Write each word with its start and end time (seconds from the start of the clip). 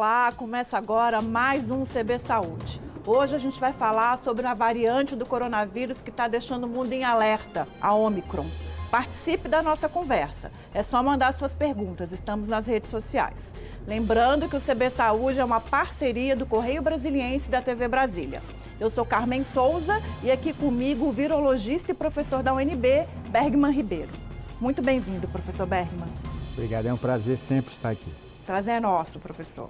Olá, 0.00 0.32
começa 0.34 0.78
agora 0.78 1.20
mais 1.20 1.70
um 1.70 1.84
CB 1.84 2.18
Saúde. 2.20 2.80
Hoje 3.06 3.36
a 3.36 3.38
gente 3.38 3.60
vai 3.60 3.70
falar 3.70 4.16
sobre 4.16 4.46
uma 4.46 4.54
variante 4.54 5.14
do 5.14 5.26
coronavírus 5.26 6.00
que 6.00 6.08
está 6.08 6.26
deixando 6.26 6.64
o 6.64 6.68
mundo 6.68 6.90
em 6.94 7.04
alerta, 7.04 7.68
a 7.78 7.92
Omicron. 7.92 8.46
Participe 8.90 9.46
da 9.46 9.62
nossa 9.62 9.90
conversa. 9.90 10.50
É 10.72 10.82
só 10.82 11.02
mandar 11.02 11.34
suas 11.34 11.52
perguntas. 11.52 12.12
Estamos 12.12 12.48
nas 12.48 12.66
redes 12.66 12.88
sociais. 12.88 13.52
Lembrando 13.86 14.48
que 14.48 14.56
o 14.56 14.60
CB 14.60 14.88
Saúde 14.88 15.38
é 15.38 15.44
uma 15.44 15.60
parceria 15.60 16.34
do 16.34 16.46
Correio 16.46 16.80
Brasiliense 16.80 17.48
e 17.48 17.50
da 17.50 17.60
TV 17.60 17.86
Brasília. 17.86 18.42
Eu 18.80 18.88
sou 18.88 19.04
Carmen 19.04 19.44
Souza 19.44 20.00
e 20.22 20.30
aqui 20.30 20.54
comigo 20.54 21.08
o 21.08 21.12
virologista 21.12 21.90
e 21.90 21.94
professor 21.94 22.42
da 22.42 22.54
UNB, 22.54 23.06
Bergman 23.28 23.70
Ribeiro. 23.70 24.12
Muito 24.58 24.80
bem-vindo, 24.80 25.28
professor 25.28 25.66
Bergman. 25.66 26.08
Obrigado, 26.54 26.86
é 26.86 26.92
um 26.94 26.96
prazer 26.96 27.36
sempre 27.36 27.72
estar 27.72 27.90
aqui. 27.90 28.10
Prazer 28.46 28.76
é 28.76 28.80
nosso, 28.80 29.20
professor. 29.20 29.68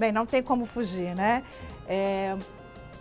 Bem, 0.00 0.12
não 0.12 0.24
tem 0.24 0.42
como 0.42 0.64
fugir, 0.64 1.14
né? 1.14 1.42
É, 1.86 2.34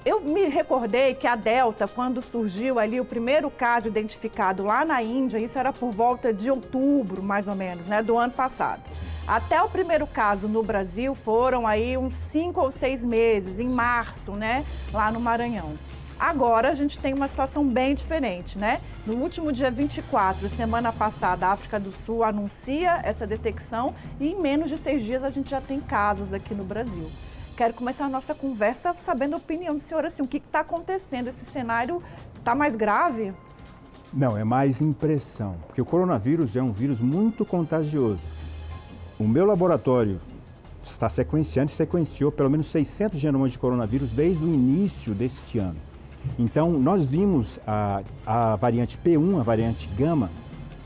eu 0.06 0.20
me 0.20 0.44
recordei 0.50 1.14
que 1.14 1.26
a 1.26 1.34
Delta, 1.34 1.88
quando 1.88 2.22
surgiu 2.22 2.78
ali 2.78 3.00
o 3.00 3.06
primeiro 3.06 3.50
caso 3.50 3.88
identificado 3.88 4.66
lá 4.66 4.84
na 4.84 5.02
Índia, 5.02 5.38
isso 5.38 5.58
era 5.58 5.72
por 5.72 5.92
volta 5.92 6.34
de 6.34 6.52
outubro, 6.52 7.24
mais 7.24 7.48
ou 7.48 7.56
menos, 7.56 7.86
né, 7.86 8.04
do 8.04 8.18
ano 8.18 8.34
passado. 8.34 8.82
Até 9.30 9.62
o 9.62 9.70
primeiro 9.70 10.08
caso 10.08 10.48
no 10.48 10.64
Brasil 10.64 11.14
foram 11.14 11.68
aí 11.68 11.96
uns 11.96 12.16
cinco 12.16 12.62
ou 12.62 12.72
seis 12.72 13.06
meses, 13.06 13.60
em 13.60 13.70
março, 13.70 14.32
né, 14.32 14.66
lá 14.92 15.12
no 15.12 15.20
Maranhão. 15.20 15.76
Agora 16.20 16.72
a 16.72 16.74
gente 16.74 16.98
tem 16.98 17.14
uma 17.14 17.28
situação 17.28 17.64
bem 17.64 17.94
diferente, 17.94 18.58
né? 18.58 18.82
No 19.06 19.18
último 19.18 19.52
dia 19.52 19.70
24, 19.70 20.50
semana 20.50 20.92
passada, 20.92 21.46
a 21.46 21.52
África 21.52 21.80
do 21.80 21.92
Sul 21.92 22.24
anuncia 22.24 23.02
essa 23.04 23.28
detecção 23.28 23.94
e 24.20 24.30
em 24.30 24.42
menos 24.42 24.68
de 24.68 24.80
seis 24.80 25.04
dias 25.04 25.24
a 25.24 25.30
gente 25.30 25.52
já 25.52 25.62
tem 25.62 25.80
casos 25.80 26.34
aqui 26.34 26.56
no 26.56 26.64
Brasil. 26.64 27.08
Quero 27.56 27.76
começar 27.76 28.06
a 28.06 28.10
nossa 28.10 28.34
conversa 28.34 28.96
sabendo 28.96 29.36
a 29.36 29.38
opinião 29.38 29.76
do 29.76 29.82
senhor, 29.82 30.06
assim, 30.06 30.24
o 30.24 30.28
que 30.28 30.38
está 30.38 30.62
acontecendo? 30.62 31.28
Esse 31.28 31.46
cenário 31.46 32.02
está 32.36 32.56
mais 32.56 32.76
grave? 32.76 33.32
Não, 34.12 34.36
é 34.36 34.44
mais 34.44 34.82
impressão, 34.82 35.56
porque 35.68 35.80
o 35.80 35.86
coronavírus 35.86 36.56
é 36.56 36.64
um 36.64 36.72
vírus 36.72 37.00
muito 37.00 37.46
contagioso. 37.46 38.40
O 39.20 39.28
meu 39.28 39.46
laboratório 39.46 40.22
está 40.82 41.10
sequenciando 41.10 41.70
e 41.70 41.76
sequenciou 41.76 42.32
pelo 42.32 42.50
menos 42.50 42.68
600 42.68 43.20
genomas 43.20 43.52
de 43.52 43.60
coronavírus 43.60 44.12
desde 44.12 44.42
o 44.42 44.48
início 44.48 45.14
deste 45.14 45.60
ano. 45.60 45.76
Então, 46.38 46.72
nós 46.72 47.06
vimos 47.06 47.60
a, 47.68 48.02
a 48.26 48.56
variante 48.56 48.98
P1, 48.98 49.42
a 49.42 49.44
variante 49.44 49.90
gama, 49.98 50.30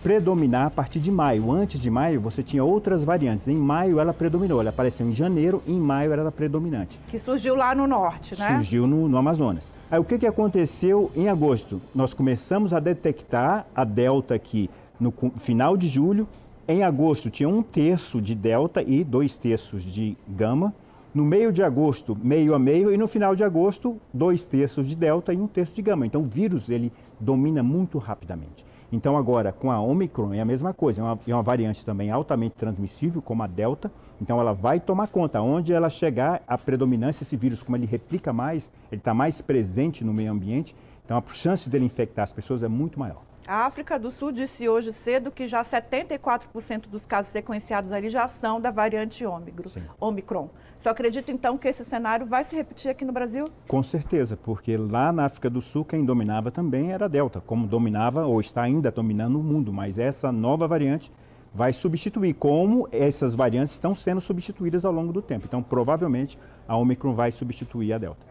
predominar 0.02 0.66
a 0.66 0.70
partir 0.72 1.00
de 1.00 1.12
maio. 1.12 1.52
Antes 1.52 1.80
de 1.80 1.92
maio, 1.92 2.20
você 2.20 2.42
tinha 2.42 2.64
outras 2.64 3.04
variantes. 3.04 3.48
Em 3.48 3.56
maio, 3.56 4.00
ela 4.00 4.14
predominou. 4.14 4.60
Ela 4.60 4.72
apareceu 4.72 5.08
em 5.08 5.14
janeiro, 5.14 5.62
em 5.68 5.80
maio, 5.80 6.12
ela 6.12 6.24
era 6.24 6.32
predominante. 6.32 7.00
Que 7.08 7.20
surgiu 7.20 7.54
lá 7.54 7.76
no 7.76 7.86
norte, 7.86 8.38
né? 8.38 8.56
Surgiu 8.56 8.88
no, 8.88 9.08
no 9.08 9.16
Amazonas. 9.16 9.72
Aí, 9.92 10.00
o 10.00 10.04
que, 10.04 10.18
que 10.18 10.26
aconteceu 10.26 11.12
em 11.16 11.30
agosto? 11.30 11.80
Nós 11.94 12.16
começamos 12.16 12.74
a 12.74 12.80
detectar 12.80 13.68
a 13.76 13.84
Delta 13.84 14.34
aqui 14.34 14.72
no 15.00 15.14
final 15.40 15.78
de 15.78 15.88
julho. 15.88 16.28
Em 16.66 16.82
agosto, 16.82 17.30
tinha 17.30 17.50
um 17.50 17.62
terço 17.62 18.22
de 18.22 18.34
Delta 18.34 18.82
e 18.82 19.04
dois 19.04 19.36
terços 19.36 19.84
de 19.84 20.18
Gama. 20.30 20.74
No 21.14 21.26
meio 21.26 21.52
de 21.52 21.62
agosto, 21.62 22.18
meio 22.24 22.56
a 22.56 22.60
meio, 22.60 22.90
e 22.90 22.98
no 22.98 23.06
final 23.06 23.36
de 23.36 23.44
agosto, 23.44 23.98
dois 24.14 24.46
terços 24.46 24.88
de 24.88 24.96
delta 24.96 25.32
e 25.32 25.38
um 25.38 25.46
terço 25.46 25.76
de 25.76 25.82
gama. 25.84 26.08
Então, 26.08 26.22
o 26.22 26.26
vírus 26.26 26.70
ele 26.70 26.92
domina 27.20 27.62
muito 27.62 28.00
rapidamente. 28.00 28.66
Então, 28.92 29.16
agora, 29.16 29.52
com 29.52 29.70
a 29.70 29.80
Omicron, 29.80 30.34
é 30.34 30.40
a 30.40 30.46
mesma 30.46 30.74
coisa. 30.74 31.02
É 31.02 31.04
uma, 31.04 31.20
é 31.28 31.36
uma 31.36 31.44
variante 31.44 31.86
também 31.86 32.10
altamente 32.10 32.56
transmissível, 32.56 33.22
como 33.22 33.44
a 33.44 33.48
delta. 33.48 33.92
Então, 34.20 34.40
ela 34.40 34.54
vai 34.54 34.80
tomar 34.80 35.08
conta. 35.08 35.40
Onde 35.40 35.72
ela 35.72 35.88
chegar, 35.88 36.42
a 36.48 36.58
predominância, 36.58 37.24
esse 37.24 37.36
vírus, 37.36 37.62
como 37.62 37.76
ele 37.78 37.86
replica 37.86 38.34
mais, 38.34 38.72
ele 38.92 39.00
está 39.00 39.14
mais 39.14 39.40
presente 39.40 40.04
no 40.04 40.14
meio 40.14 40.32
ambiente. 40.32 40.76
Então, 41.06 41.16
a 41.16 41.34
chance 41.34 41.70
dele 41.70 41.86
infectar 41.86 42.24
as 42.24 42.34
pessoas 42.34 42.64
é 42.64 42.68
muito 42.68 43.00
maior. 43.00 43.22
A 43.46 43.66
África 43.66 44.00
do 44.00 44.10
Sul 44.10 44.32
disse 44.32 44.70
hoje 44.70 44.94
cedo 44.94 45.30
que 45.30 45.48
já 45.48 45.62
74% 45.64 46.88
dos 46.88 47.06
casos 47.06 47.30
sequenciados 47.30 47.92
ali 47.92 48.10
já 48.10 48.26
são 48.26 48.60
da 48.60 48.72
variante 48.72 49.26
Ômicron. 49.26 49.70
Omicron. 50.00 50.50
Só 50.80 50.92
acredito 50.92 51.30
então 51.30 51.58
que 51.58 51.68
esse 51.68 51.84
cenário 51.84 52.26
vai 52.26 52.46
se 52.46 52.56
repetir 52.56 52.90
aqui 52.90 53.04
no 53.04 53.12
Brasil? 53.12 53.46
Com 53.68 53.84
certeza, 53.84 54.38
porque 54.38 54.78
lá 54.78 55.12
na 55.12 55.26
África 55.26 55.50
do 55.50 55.62
Sul 55.62 55.84
quem 55.84 56.06
dominava 56.06 56.52
também 56.52 56.94
era 56.94 57.04
a 57.04 57.10
Delta, 57.10 57.42
como 57.42 57.68
dominava 57.68 58.26
ou 58.26 58.40
está 58.40 58.62
ainda 58.62 58.90
dominando 58.90 59.38
o 59.38 59.44
mundo, 59.44 59.74
mas 59.74 60.00
essa 60.00 60.32
nova 60.32 60.66
variante 60.66 61.12
vai 61.54 61.74
substituir, 61.74 62.34
como 62.36 62.88
essas 62.94 63.36
variantes 63.36 63.74
estão 63.74 63.94
sendo 63.94 64.22
substituídas 64.22 64.86
ao 64.86 64.92
longo 64.94 65.12
do 65.12 65.22
tempo. 65.22 65.46
Então, 65.46 65.62
provavelmente, 65.62 66.40
a 66.66 66.78
Omicron 66.78 67.14
vai 67.14 67.32
substituir 67.32 67.92
a 67.92 67.98
Delta. 67.98 68.26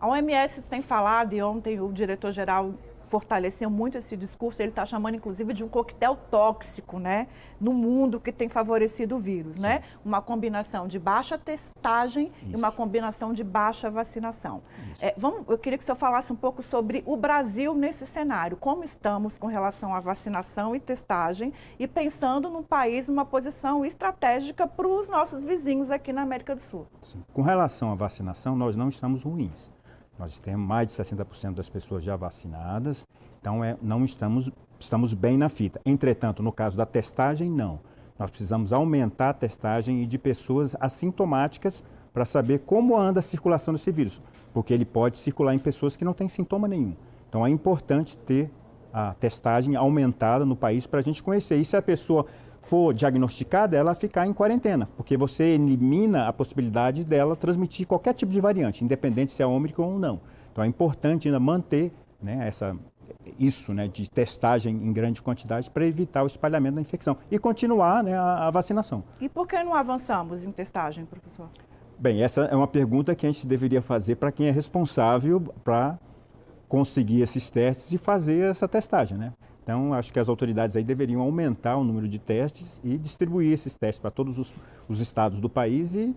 A 0.00 0.08
OMS 0.08 0.62
tem 0.62 0.82
falado, 0.82 1.34
e 1.34 1.42
ontem 1.42 1.80
o 1.80 1.92
diretor-geral 1.92 2.74
fortaleceu 3.14 3.70
muito 3.70 3.96
esse 3.96 4.16
discurso, 4.16 4.60
ele 4.60 4.70
está 4.70 4.84
chamando 4.84 5.14
inclusive 5.14 5.54
de 5.54 5.62
um 5.62 5.68
coquetel 5.68 6.16
tóxico, 6.32 6.98
né, 6.98 7.28
no 7.60 7.72
mundo 7.72 8.18
que 8.18 8.32
tem 8.32 8.48
favorecido 8.48 9.14
o 9.14 9.20
vírus, 9.20 9.56
né? 9.56 9.74
Sim. 9.76 9.82
né? 9.82 9.82
Uma 10.04 10.20
combinação 10.20 10.88
de 10.88 10.98
baixa 10.98 11.38
testagem 11.38 12.26
Isso. 12.26 12.52
e 12.52 12.56
uma 12.56 12.72
combinação 12.72 13.32
de 13.32 13.44
baixa 13.44 13.88
vacinação. 13.88 14.62
É, 15.00 15.14
vamos, 15.16 15.48
eu 15.48 15.56
queria 15.56 15.78
que 15.78 15.84
o 15.84 15.86
senhor 15.86 15.96
falasse 15.96 16.32
um 16.32 16.36
pouco 16.36 16.60
sobre 16.60 17.04
o 17.06 17.16
Brasil 17.16 17.72
nesse 17.72 18.04
cenário, 18.04 18.56
como 18.56 18.82
estamos 18.82 19.38
com 19.38 19.46
relação 19.46 19.94
à 19.94 20.00
vacinação 20.00 20.74
e 20.74 20.80
testagem 20.80 21.52
e 21.78 21.86
pensando 21.86 22.50
no 22.50 22.64
país 22.64 23.08
uma 23.08 23.24
posição 23.24 23.84
estratégica 23.84 24.66
para 24.66 24.88
os 24.88 25.08
nossos 25.08 25.44
vizinhos 25.44 25.88
aqui 25.88 26.12
na 26.12 26.22
América 26.22 26.56
do 26.56 26.60
Sul. 26.60 26.86
Sim. 27.00 27.22
Com 27.32 27.42
relação 27.42 27.92
à 27.92 27.94
vacinação, 27.94 28.56
nós 28.56 28.74
não 28.74 28.88
estamos 28.88 29.22
ruins. 29.22 29.73
Nós 30.18 30.38
temos 30.38 30.66
mais 30.66 30.88
de 30.88 30.94
60% 30.94 31.54
das 31.54 31.68
pessoas 31.68 32.04
já 32.04 32.16
vacinadas, 32.16 33.06
então 33.40 33.64
é, 33.64 33.76
não 33.82 34.04
estamos, 34.04 34.50
estamos 34.78 35.12
bem 35.12 35.36
na 35.36 35.48
fita. 35.48 35.80
Entretanto, 35.84 36.42
no 36.42 36.52
caso 36.52 36.76
da 36.76 36.86
testagem, 36.86 37.50
não. 37.50 37.80
Nós 38.18 38.30
precisamos 38.30 38.72
aumentar 38.72 39.30
a 39.30 39.34
testagem 39.34 40.06
de 40.06 40.18
pessoas 40.18 40.76
assintomáticas 40.78 41.82
para 42.12 42.24
saber 42.24 42.60
como 42.60 42.96
anda 42.96 43.18
a 43.18 43.22
circulação 43.22 43.74
desse 43.74 43.90
vírus, 43.90 44.20
porque 44.52 44.72
ele 44.72 44.84
pode 44.84 45.18
circular 45.18 45.52
em 45.52 45.58
pessoas 45.58 45.96
que 45.96 46.04
não 46.04 46.12
têm 46.12 46.28
sintoma 46.28 46.68
nenhum. 46.68 46.94
Então 47.28 47.44
é 47.44 47.50
importante 47.50 48.16
ter 48.18 48.50
a 48.92 49.12
testagem 49.14 49.74
aumentada 49.74 50.46
no 50.46 50.54
país 50.54 50.86
para 50.86 51.00
a 51.00 51.02
gente 51.02 51.20
conhecer. 51.20 51.56
E 51.56 51.64
se 51.64 51.76
a 51.76 51.82
pessoa 51.82 52.26
for 52.64 52.94
diagnosticada, 52.94 53.76
ela 53.76 53.94
ficar 53.94 54.26
em 54.26 54.32
quarentena, 54.32 54.88
porque 54.96 55.16
você 55.16 55.44
elimina 55.44 56.26
a 56.26 56.32
possibilidade 56.32 57.04
dela 57.04 57.36
transmitir 57.36 57.86
qualquer 57.86 58.14
tipo 58.14 58.32
de 58.32 58.40
variante, 58.40 58.84
independente 58.84 59.32
se 59.32 59.42
é 59.42 59.46
Ômicron 59.46 59.92
ou 59.92 59.98
não. 59.98 60.20
Então 60.50 60.64
é 60.64 60.66
importante 60.66 61.28
ainda 61.28 61.38
manter 61.38 61.92
né, 62.22 62.46
essa, 62.48 62.76
isso 63.38 63.74
né, 63.74 63.86
de 63.86 64.08
testagem 64.08 64.74
em 64.74 64.92
grande 64.92 65.20
quantidade 65.20 65.70
para 65.70 65.86
evitar 65.86 66.22
o 66.22 66.26
espalhamento 66.26 66.76
da 66.76 66.80
infecção 66.80 67.16
e 67.30 67.38
continuar 67.38 68.02
né, 68.02 68.16
a, 68.16 68.48
a 68.48 68.50
vacinação. 68.50 69.04
E 69.20 69.28
por 69.28 69.46
que 69.46 69.62
não 69.62 69.74
avançamos 69.74 70.44
em 70.44 70.50
testagem, 70.50 71.04
professor? 71.04 71.48
Bem, 71.98 72.22
essa 72.22 72.42
é 72.42 72.56
uma 72.56 72.66
pergunta 72.66 73.14
que 73.14 73.26
a 73.26 73.30
gente 73.30 73.46
deveria 73.46 73.82
fazer 73.82 74.16
para 74.16 74.32
quem 74.32 74.48
é 74.48 74.50
responsável 74.50 75.40
para 75.62 75.98
conseguir 76.66 77.20
esses 77.20 77.50
testes 77.50 77.92
e 77.92 77.98
fazer 77.98 78.50
essa 78.50 78.66
testagem, 78.66 79.16
né? 79.16 79.32
Então, 79.64 79.94
acho 79.94 80.12
que 80.12 80.20
as 80.20 80.28
autoridades 80.28 80.76
aí 80.76 80.84
deveriam 80.84 81.22
aumentar 81.22 81.76
o 81.76 81.82
número 81.82 82.06
de 82.06 82.18
testes 82.18 82.78
e 82.84 82.98
distribuir 82.98 83.50
esses 83.50 83.74
testes 83.74 83.98
para 83.98 84.10
todos 84.10 84.38
os, 84.38 84.54
os 84.86 85.00
estados 85.00 85.40
do 85.40 85.48
país 85.48 85.94
e 85.94 86.14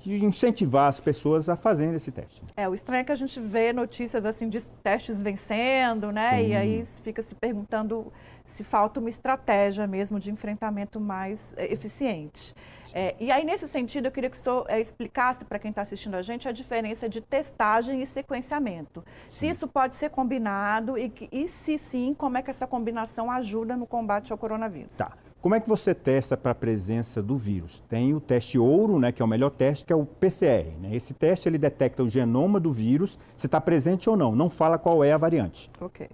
de 0.00 0.24
incentivar 0.24 0.88
as 0.88 1.00
pessoas 1.00 1.48
a 1.48 1.56
fazerem 1.56 1.94
esse 1.94 2.10
teste. 2.10 2.42
É, 2.56 2.68
o 2.68 2.74
estranho 2.74 3.00
é 3.00 3.04
que 3.04 3.12
a 3.12 3.16
gente 3.16 3.38
vê 3.40 3.72
notícias 3.72 4.24
assim 4.24 4.48
de 4.48 4.60
testes 4.82 5.20
vencendo, 5.20 6.10
né? 6.10 6.30
Sim. 6.30 6.48
E 6.48 6.56
aí 6.56 6.84
fica 7.02 7.22
se 7.22 7.34
perguntando 7.34 8.12
se 8.46 8.64
falta 8.64 9.00
uma 9.00 9.08
estratégia 9.08 9.86
mesmo 9.86 10.20
de 10.20 10.30
enfrentamento 10.30 11.00
mais 11.00 11.52
é, 11.56 11.72
eficiente. 11.72 12.54
É, 12.94 13.14
e 13.18 13.30
aí, 13.30 13.44
nesse 13.44 13.66
sentido, 13.68 14.06
eu 14.06 14.12
queria 14.12 14.30
que 14.30 14.36
o 14.36 14.40
senhor 14.40 14.64
é, 14.68 14.80
explicasse 14.80 15.44
para 15.44 15.58
quem 15.58 15.70
está 15.70 15.82
assistindo 15.82 16.14
a 16.14 16.22
gente 16.22 16.48
a 16.48 16.52
diferença 16.52 17.08
de 17.08 17.20
testagem 17.20 18.02
e 18.02 18.06
sequenciamento. 18.06 19.04
Sim. 19.30 19.38
Se 19.38 19.48
isso 19.48 19.68
pode 19.68 19.94
ser 19.94 20.10
combinado 20.10 20.98
e, 20.98 21.12
e 21.30 21.48
se 21.48 21.78
sim, 21.78 22.14
como 22.14 22.38
é 22.38 22.42
que 22.42 22.50
essa 22.50 22.66
combinação 22.66 23.30
ajuda 23.30 23.76
no 23.76 23.86
combate 23.86 24.32
ao 24.32 24.38
coronavírus? 24.38 24.96
Tá. 24.96 25.12
Como 25.42 25.56
é 25.56 25.60
que 25.60 25.68
você 25.68 25.92
testa 25.92 26.36
para 26.36 26.52
a 26.52 26.54
presença 26.54 27.20
do 27.20 27.36
vírus? 27.36 27.82
Tem 27.88 28.14
o 28.14 28.20
teste 28.20 28.60
ouro, 28.60 29.00
né, 29.00 29.10
que 29.10 29.20
é 29.20 29.24
o 29.24 29.28
melhor 29.28 29.50
teste, 29.50 29.84
que 29.84 29.92
é 29.92 29.96
o 29.96 30.06
PCR. 30.06 30.78
Né? 30.80 30.94
Esse 30.94 31.12
teste 31.12 31.48
ele 31.48 31.58
detecta 31.58 32.00
o 32.00 32.08
genoma 32.08 32.60
do 32.60 32.72
vírus, 32.72 33.18
se 33.36 33.46
está 33.46 33.60
presente 33.60 34.08
ou 34.08 34.16
não, 34.16 34.36
não 34.36 34.48
fala 34.48 34.78
qual 34.78 35.02
é 35.02 35.12
a 35.12 35.18
variante. 35.18 35.68
Ok. 35.80 36.08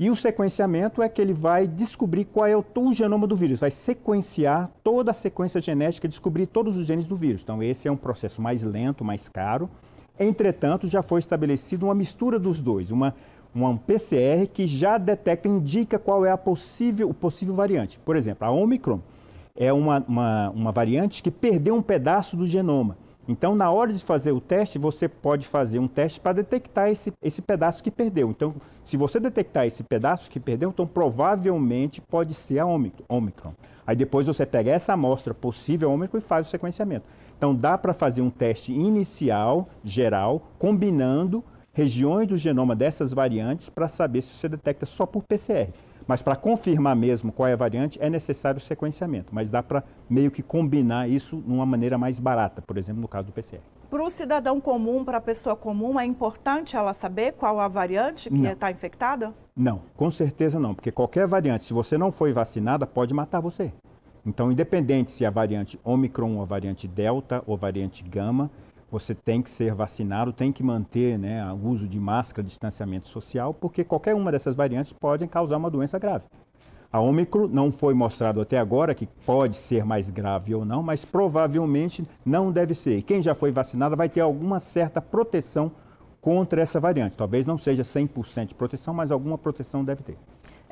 E 0.00 0.08
o 0.08 0.16
sequenciamento 0.16 1.02
é 1.02 1.10
que 1.10 1.20
ele 1.20 1.34
vai 1.34 1.66
descobrir 1.68 2.24
qual 2.24 2.46
é 2.46 2.56
o, 2.56 2.64
o 2.74 2.92
genoma 2.94 3.26
do 3.26 3.36
vírus, 3.36 3.60
vai 3.60 3.70
sequenciar 3.70 4.70
toda 4.82 5.10
a 5.10 5.14
sequência 5.14 5.60
genética, 5.60 6.08
descobrir 6.08 6.46
todos 6.46 6.74
os 6.74 6.86
genes 6.86 7.04
do 7.04 7.14
vírus. 7.14 7.42
Então 7.42 7.62
esse 7.62 7.86
é 7.86 7.92
um 7.92 7.98
processo 7.98 8.40
mais 8.40 8.64
lento, 8.64 9.04
mais 9.04 9.28
caro. 9.28 9.68
Entretanto, 10.18 10.88
já 10.88 11.02
foi 11.02 11.20
estabelecido 11.20 11.84
uma 11.84 11.94
mistura 11.94 12.38
dos 12.38 12.62
dois, 12.62 12.90
uma 12.90 13.14
um 13.54 13.76
PCR 13.76 14.46
que 14.46 14.66
já 14.66 14.96
detecta, 14.96 15.46
indica 15.46 15.98
qual 15.98 16.24
é 16.24 16.30
a 16.30 16.38
possível, 16.38 17.10
o 17.10 17.12
possível 17.12 17.54
variante. 17.54 17.98
Por 17.98 18.16
exemplo, 18.16 18.48
a 18.48 18.50
Omicron 18.50 19.00
é 19.54 19.70
uma, 19.70 20.02
uma, 20.08 20.50
uma 20.50 20.72
variante 20.72 21.22
que 21.22 21.30
perdeu 21.30 21.74
um 21.74 21.82
pedaço 21.82 22.38
do 22.38 22.46
genoma. 22.46 22.96
Então, 23.30 23.54
na 23.54 23.70
hora 23.70 23.92
de 23.92 24.04
fazer 24.04 24.32
o 24.32 24.40
teste, 24.40 24.76
você 24.76 25.08
pode 25.08 25.46
fazer 25.46 25.78
um 25.78 25.86
teste 25.86 26.18
para 26.18 26.32
detectar 26.32 26.88
esse, 26.88 27.12
esse 27.22 27.40
pedaço 27.40 27.80
que 27.80 27.88
perdeu. 27.88 28.28
Então, 28.28 28.56
se 28.82 28.96
você 28.96 29.20
detectar 29.20 29.64
esse 29.64 29.84
pedaço 29.84 30.28
que 30.28 30.40
perdeu, 30.40 30.70
então 30.70 30.84
provavelmente 30.84 32.00
pode 32.00 32.34
ser 32.34 32.58
a 32.58 32.66
Omicron. 32.66 33.54
Aí 33.86 33.94
depois 33.94 34.26
você 34.26 34.44
pega 34.44 34.72
essa 34.72 34.94
amostra 34.94 35.32
possível 35.32 35.92
Omicron 35.92 36.18
e 36.18 36.20
faz 36.20 36.48
o 36.48 36.50
sequenciamento. 36.50 37.06
Então, 37.38 37.54
dá 37.54 37.78
para 37.78 37.94
fazer 37.94 38.20
um 38.20 38.30
teste 38.30 38.72
inicial, 38.72 39.68
geral, 39.84 40.48
combinando 40.58 41.44
regiões 41.72 42.26
do 42.26 42.36
genoma 42.36 42.74
dessas 42.74 43.12
variantes 43.12 43.70
para 43.70 43.86
saber 43.86 44.22
se 44.22 44.34
você 44.34 44.48
detecta 44.48 44.84
só 44.86 45.06
por 45.06 45.22
PCR. 45.22 45.70
Mas 46.10 46.22
para 46.22 46.34
confirmar 46.34 46.96
mesmo 46.96 47.30
qual 47.30 47.48
é 47.48 47.52
a 47.52 47.56
variante, 47.56 47.96
é 48.02 48.10
necessário 48.10 48.58
o 48.58 48.60
sequenciamento. 48.60 49.32
Mas 49.32 49.48
dá 49.48 49.62
para 49.62 49.84
meio 50.08 50.28
que 50.28 50.42
combinar 50.42 51.08
isso 51.08 51.36
de 51.36 51.52
uma 51.52 51.64
maneira 51.64 51.96
mais 51.96 52.18
barata, 52.18 52.60
por 52.60 52.76
exemplo, 52.76 53.00
no 53.00 53.06
caso 53.06 53.28
do 53.28 53.32
PCR. 53.32 53.60
Para 53.88 54.02
o 54.02 54.10
cidadão 54.10 54.60
comum, 54.60 55.04
para 55.04 55.18
a 55.18 55.20
pessoa 55.20 55.54
comum, 55.54 56.00
é 56.00 56.04
importante 56.04 56.76
ela 56.76 56.92
saber 56.94 57.34
qual 57.34 57.60
a 57.60 57.68
variante 57.68 58.28
que 58.28 58.44
está 58.44 58.72
infectada? 58.72 59.32
Não, 59.54 59.82
com 59.94 60.10
certeza 60.10 60.58
não, 60.58 60.74
porque 60.74 60.90
qualquer 60.90 61.28
variante, 61.28 61.66
se 61.66 61.72
você 61.72 61.96
não 61.96 62.10
foi 62.10 62.32
vacinada, 62.32 62.88
pode 62.88 63.14
matar 63.14 63.38
você. 63.38 63.72
Então, 64.26 64.50
independente 64.50 65.12
se 65.12 65.24
é 65.24 65.28
a 65.28 65.30
variante 65.30 65.78
Omicron, 65.84 66.34
ou 66.34 66.42
a 66.42 66.44
variante 66.44 66.88
Delta 66.88 67.40
ou 67.46 67.56
variante 67.56 68.02
Gama, 68.02 68.50
você 68.90 69.14
tem 69.14 69.40
que 69.40 69.48
ser 69.48 69.74
vacinado, 69.74 70.32
tem 70.32 70.50
que 70.50 70.62
manter 70.62 71.18
né, 71.18 71.50
o 71.52 71.68
uso 71.68 71.86
de 71.86 72.00
máscara, 72.00 72.46
distanciamento 72.46 73.08
social, 73.08 73.54
porque 73.54 73.84
qualquer 73.84 74.14
uma 74.14 74.32
dessas 74.32 74.54
variantes 74.54 74.92
pode 74.92 75.26
causar 75.26 75.56
uma 75.56 75.70
doença 75.70 75.98
grave. 75.98 76.24
A 76.92 76.98
Ômicron 76.98 77.46
não 77.46 77.70
foi 77.70 77.94
mostrado 77.94 78.40
até 78.40 78.58
agora 78.58 78.96
que 78.96 79.06
pode 79.24 79.56
ser 79.56 79.84
mais 79.84 80.10
grave 80.10 80.54
ou 80.56 80.64
não, 80.64 80.82
mas 80.82 81.04
provavelmente 81.04 82.04
não 82.26 82.50
deve 82.50 82.74
ser. 82.74 82.96
E 82.96 83.02
quem 83.02 83.22
já 83.22 83.32
foi 83.32 83.52
vacinado 83.52 83.96
vai 83.96 84.08
ter 84.08 84.20
alguma 84.20 84.58
certa 84.58 85.00
proteção 85.00 85.70
contra 86.20 86.60
essa 86.60 86.80
variante. 86.80 87.16
Talvez 87.16 87.46
não 87.46 87.56
seja 87.56 87.84
100% 87.84 88.46
de 88.46 88.54
proteção, 88.56 88.92
mas 88.92 89.12
alguma 89.12 89.38
proteção 89.38 89.84
deve 89.84 90.02
ter. 90.02 90.18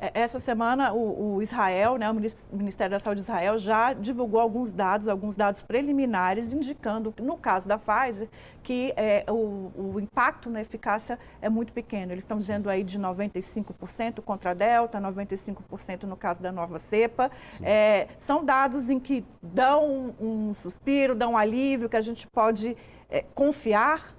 É, 0.01 0.11
essa 0.13 0.39
semana, 0.39 0.93
o, 0.93 1.35
o, 1.35 1.41
Israel, 1.41 1.97
né, 1.97 2.09
o 2.09 2.55
Ministério 2.55 2.91
da 2.91 2.99
Saúde 2.99 3.19
de 3.19 3.25
Israel, 3.25 3.57
já 3.57 3.91
divulgou 3.91 4.39
alguns 4.39 4.71
dados, 4.71 5.09
alguns 5.09 5.35
dados 5.35 5.61
preliminares, 5.61 6.53
indicando, 6.53 7.13
no 7.21 7.35
caso 7.35 7.67
da 7.67 7.77
Pfizer, 7.77 8.29
que 8.63 8.93
é, 8.95 9.25
o, 9.27 9.71
o, 9.75 9.99
impacto 9.99 10.49
na 10.49 10.61
eficácia 10.61 11.19
é 11.41 11.49
muito 11.49 11.73
pequeno. 11.73 12.13
Eles 12.13 12.23
estão 12.23 12.37
dizendo 12.37 12.69
aí 12.69 12.81
de 12.81 12.97
95% 12.97 14.21
contra 14.21 14.51
a 14.51 14.53
Delta, 14.53 15.01
95% 15.01 16.03
no 16.03 16.15
caso 16.15 16.41
da 16.41 16.51
nova 16.51 16.79
cepa. 16.79 17.29
É, 17.61 18.07
são 18.21 18.45
dados 18.45 18.89
em 18.89 18.99
que 18.99 19.25
dão 19.43 20.15
um 20.19 20.53
suspiro, 20.53 21.13
dão 21.13 21.33
um 21.33 21.37
alívio, 21.37 21.89
que 21.89 21.97
a 21.97 22.01
gente 22.01 22.25
pode 22.25 22.77
é, 23.09 23.25
confiar 23.35 24.15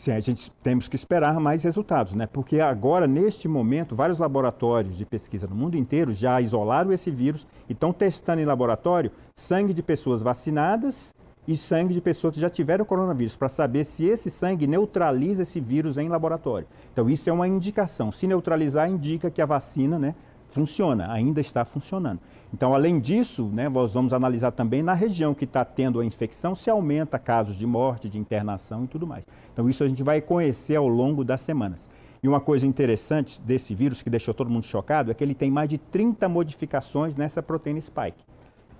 Sim, 0.00 0.12
a 0.12 0.20
gente 0.20 0.50
temos 0.62 0.88
que 0.88 0.96
esperar 0.96 1.38
mais 1.38 1.62
resultados, 1.62 2.14
né? 2.14 2.26
Porque 2.26 2.58
agora, 2.58 3.06
neste 3.06 3.46
momento, 3.46 3.94
vários 3.94 4.18
laboratórios 4.18 4.96
de 4.96 5.04
pesquisa 5.04 5.46
no 5.46 5.54
mundo 5.54 5.76
inteiro 5.76 6.14
já 6.14 6.40
isolaram 6.40 6.90
esse 6.90 7.10
vírus 7.10 7.46
e 7.68 7.74
estão 7.74 7.92
testando 7.92 8.40
em 8.40 8.46
laboratório 8.46 9.12
sangue 9.36 9.74
de 9.74 9.82
pessoas 9.82 10.22
vacinadas 10.22 11.14
e 11.46 11.54
sangue 11.54 11.92
de 11.92 12.00
pessoas 12.00 12.32
que 12.32 12.40
já 12.40 12.48
tiveram 12.48 12.82
coronavírus, 12.82 13.36
para 13.36 13.50
saber 13.50 13.84
se 13.84 14.06
esse 14.06 14.30
sangue 14.30 14.66
neutraliza 14.66 15.42
esse 15.42 15.60
vírus 15.60 15.98
em 15.98 16.08
laboratório. 16.08 16.66
Então, 16.90 17.10
isso 17.10 17.28
é 17.28 17.32
uma 17.34 17.46
indicação. 17.46 18.10
Se 18.10 18.26
neutralizar, 18.26 18.88
indica 18.88 19.30
que 19.30 19.42
a 19.42 19.46
vacina, 19.46 19.98
né, 19.98 20.14
funciona, 20.48 21.12
ainda 21.12 21.42
está 21.42 21.62
funcionando. 21.66 22.20
Então, 22.52 22.74
além 22.74 22.98
disso, 22.98 23.48
né, 23.52 23.68
nós 23.68 23.94
vamos 23.94 24.12
analisar 24.12 24.50
também 24.50 24.82
na 24.82 24.92
região 24.92 25.34
que 25.34 25.44
está 25.44 25.64
tendo 25.64 26.00
a 26.00 26.04
infecção 26.04 26.54
se 26.54 26.68
aumenta 26.68 27.18
casos 27.18 27.54
de 27.56 27.64
morte, 27.64 28.08
de 28.08 28.18
internação 28.18 28.84
e 28.84 28.88
tudo 28.88 29.06
mais. 29.06 29.24
Então, 29.52 29.68
isso 29.68 29.84
a 29.84 29.88
gente 29.88 30.02
vai 30.02 30.20
conhecer 30.20 30.76
ao 30.76 30.88
longo 30.88 31.24
das 31.24 31.40
semanas. 31.40 31.88
E 32.22 32.28
uma 32.28 32.40
coisa 32.40 32.66
interessante 32.66 33.40
desse 33.40 33.74
vírus 33.74 34.02
que 34.02 34.10
deixou 34.10 34.34
todo 34.34 34.50
mundo 34.50 34.64
chocado 34.64 35.10
é 35.10 35.14
que 35.14 35.24
ele 35.24 35.34
tem 35.34 35.50
mais 35.50 35.68
de 35.68 35.78
30 35.78 36.28
modificações 36.28 37.14
nessa 37.14 37.42
proteína 37.42 37.80
spike. 37.80 38.24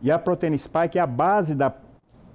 E 0.02 0.10
a 0.10 0.18
proteína 0.18 0.58
spike 0.58 0.98
é 0.98 1.00
a 1.00 1.06
base 1.06 1.54
da, 1.54 1.72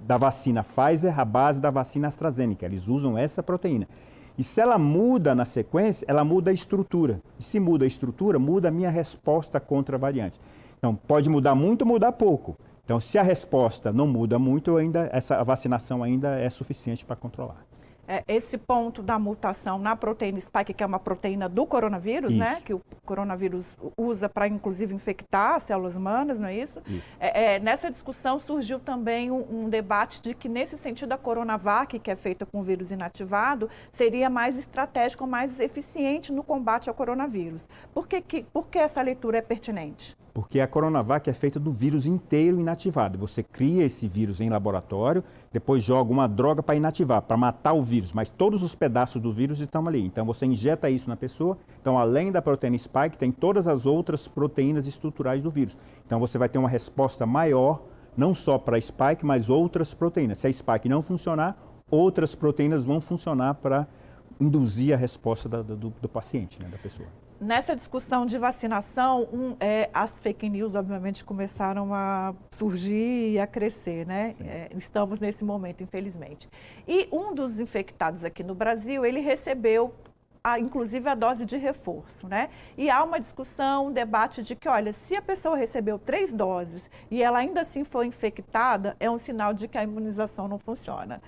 da 0.00 0.16
vacina 0.16 0.64
Pfizer, 0.64 1.18
a 1.18 1.24
base 1.24 1.60
da 1.60 1.70
vacina 1.70 2.08
AstraZeneca. 2.08 2.64
Eles 2.64 2.88
usam 2.88 3.16
essa 3.16 3.42
proteína. 3.42 3.86
E 4.38 4.42
se 4.42 4.60
ela 4.60 4.78
muda 4.78 5.34
na 5.34 5.44
sequência, 5.44 6.04
ela 6.08 6.24
muda 6.24 6.50
a 6.50 6.54
estrutura. 6.54 7.20
E 7.38 7.42
se 7.42 7.60
muda 7.60 7.84
a 7.84 7.88
estrutura, 7.88 8.38
muda 8.38 8.68
a 8.68 8.70
minha 8.70 8.90
resposta 8.90 9.60
contra 9.60 9.96
a 9.96 9.98
variante. 9.98 10.40
Então, 10.86 10.94
pode 10.94 11.28
mudar 11.28 11.56
muito 11.56 11.84
mudar 11.84 12.12
pouco. 12.12 12.56
Então, 12.84 13.00
se 13.00 13.18
a 13.18 13.22
resposta 13.22 13.92
não 13.92 14.06
muda 14.06 14.38
muito, 14.38 14.76
ainda 14.76 15.10
essa 15.12 15.42
vacinação 15.42 16.00
ainda 16.00 16.38
é 16.38 16.48
suficiente 16.48 17.04
para 17.04 17.16
controlar 17.16 17.66
é, 18.08 18.22
esse 18.28 18.56
ponto 18.56 19.02
da 19.02 19.18
mutação 19.18 19.78
na 19.78 19.96
proteína 19.96 20.40
spike, 20.40 20.72
que 20.72 20.82
é 20.82 20.86
uma 20.86 20.98
proteína 20.98 21.48
do 21.48 21.66
coronavírus, 21.66 22.36
né? 22.36 22.46
isso. 22.46 22.54
né? 22.54 22.62
Que 22.64 22.74
o 22.74 22.80
coronavírus 23.04 23.66
usa 23.96 24.28
para, 24.28 24.46
inclusive, 24.46 24.94
infectar 24.94 25.60
células 25.60 25.96
humanas, 25.96 26.38
não 26.38 26.48
é 26.48 26.56
isso? 26.56 26.80
isso. 26.86 27.06
É, 27.18 27.54
é, 27.54 27.58
nessa 27.58 27.90
discussão 27.90 28.38
surgiu 28.38 28.78
também 28.78 29.30
um, 29.30 29.64
um, 29.64 29.68
debate 29.68 30.22
de 30.22 30.34
que, 30.34 30.48
nesse 30.48 30.78
sentido, 30.78 31.12
a 31.12 31.18
Coronavac, 31.18 31.98
que 31.98 32.10
é 32.10 32.16
feita 32.16 32.46
com 32.46 32.62
vírus 32.62 32.90
inativado, 32.90 33.68
seria 33.90 34.30
mais 34.30 34.56
estratégica, 34.56 35.26
mais 35.26 35.58
eficiente 35.60 36.32
no 36.32 36.42
combate 36.42 36.88
ao 36.88 36.94
coronavírus. 36.94 37.68
Por 37.92 38.06
que, 38.06 38.20
que, 38.20 38.42
por 38.44 38.68
que 38.68 38.78
essa 38.78 39.02
leitura 39.02 39.38
é 39.38 39.42
pertinente? 39.42 40.16
Porque 40.36 40.60
a 40.60 40.66
Coronavac 40.66 41.30
é 41.30 41.32
feita 41.32 41.58
do 41.58 41.72
vírus 41.72 42.04
inteiro 42.04 42.60
inativado. 42.60 43.18
Você 43.20 43.42
cria 43.42 43.84
esse 43.86 44.06
vírus 44.06 44.38
em 44.38 44.50
laboratório, 44.50 45.24
depois 45.50 45.82
joga 45.82 46.12
uma 46.12 46.28
droga 46.28 46.62
para 46.62 46.74
inativar, 46.74 47.22
para 47.22 47.38
matar 47.38 47.72
o 47.72 47.80
vírus, 47.80 48.12
mas 48.12 48.28
todos 48.28 48.62
os 48.62 48.74
pedaços 48.74 49.22
do 49.22 49.32
vírus 49.32 49.62
estão 49.62 49.88
ali. 49.88 50.04
Então 50.04 50.26
você 50.26 50.44
injeta 50.44 50.90
isso 50.90 51.08
na 51.08 51.16
pessoa. 51.16 51.56
Então, 51.80 51.98
além 51.98 52.30
da 52.30 52.42
proteína 52.42 52.76
spike, 52.76 53.16
tem 53.16 53.32
todas 53.32 53.66
as 53.66 53.86
outras 53.86 54.28
proteínas 54.28 54.86
estruturais 54.86 55.42
do 55.42 55.50
vírus. 55.50 55.74
Então 56.04 56.20
você 56.20 56.36
vai 56.36 56.50
ter 56.50 56.58
uma 56.58 56.68
resposta 56.68 57.24
maior, 57.24 57.80
não 58.14 58.34
só 58.34 58.58
para 58.58 58.78
spike, 58.78 59.24
mas 59.24 59.48
outras 59.48 59.94
proteínas. 59.94 60.36
Se 60.36 60.48
a 60.48 60.52
spike 60.52 60.86
não 60.86 61.00
funcionar, 61.00 61.56
outras 61.90 62.34
proteínas 62.34 62.84
vão 62.84 63.00
funcionar 63.00 63.54
para 63.54 63.88
induzir 64.38 64.92
a 64.92 64.98
resposta 64.98 65.48
da, 65.48 65.62
do, 65.62 65.94
do 65.98 66.08
paciente, 66.10 66.62
né, 66.62 66.68
da 66.68 66.76
pessoa 66.76 67.08
nessa 67.40 67.74
discussão 67.74 68.24
de 68.24 68.38
vacinação, 68.38 69.28
um, 69.32 69.56
é, 69.60 69.90
as 69.92 70.18
fake 70.18 70.48
news, 70.48 70.74
obviamente, 70.74 71.24
começaram 71.24 71.92
a 71.94 72.34
surgir 72.50 73.32
e 73.32 73.38
a 73.38 73.46
crescer, 73.46 74.06
né? 74.06 74.34
É, 74.40 74.70
estamos 74.76 75.20
nesse 75.20 75.44
momento, 75.44 75.82
infelizmente. 75.82 76.48
E 76.86 77.08
um 77.12 77.34
dos 77.34 77.58
infectados 77.60 78.24
aqui 78.24 78.42
no 78.42 78.54
Brasil, 78.54 79.04
ele 79.04 79.20
recebeu, 79.20 79.94
a, 80.42 80.58
inclusive, 80.58 81.08
a 81.08 81.14
dose 81.14 81.44
de 81.44 81.56
reforço, 81.56 82.26
né? 82.26 82.48
E 82.76 82.90
há 82.90 83.02
uma 83.02 83.20
discussão, 83.20 83.88
um 83.88 83.92
debate 83.92 84.42
de 84.42 84.54
que, 84.54 84.68
olha, 84.68 84.92
se 84.92 85.14
a 85.16 85.22
pessoa 85.22 85.56
recebeu 85.56 85.98
três 85.98 86.32
doses 86.32 86.90
e 87.10 87.22
ela 87.22 87.38
ainda 87.38 87.60
assim 87.60 87.84
foi 87.84 88.06
infectada, 88.06 88.96
é 88.98 89.10
um 89.10 89.18
sinal 89.18 89.52
de 89.52 89.68
que 89.68 89.78
a 89.78 89.82
imunização 89.82 90.48
não 90.48 90.58
funciona. 90.58 91.20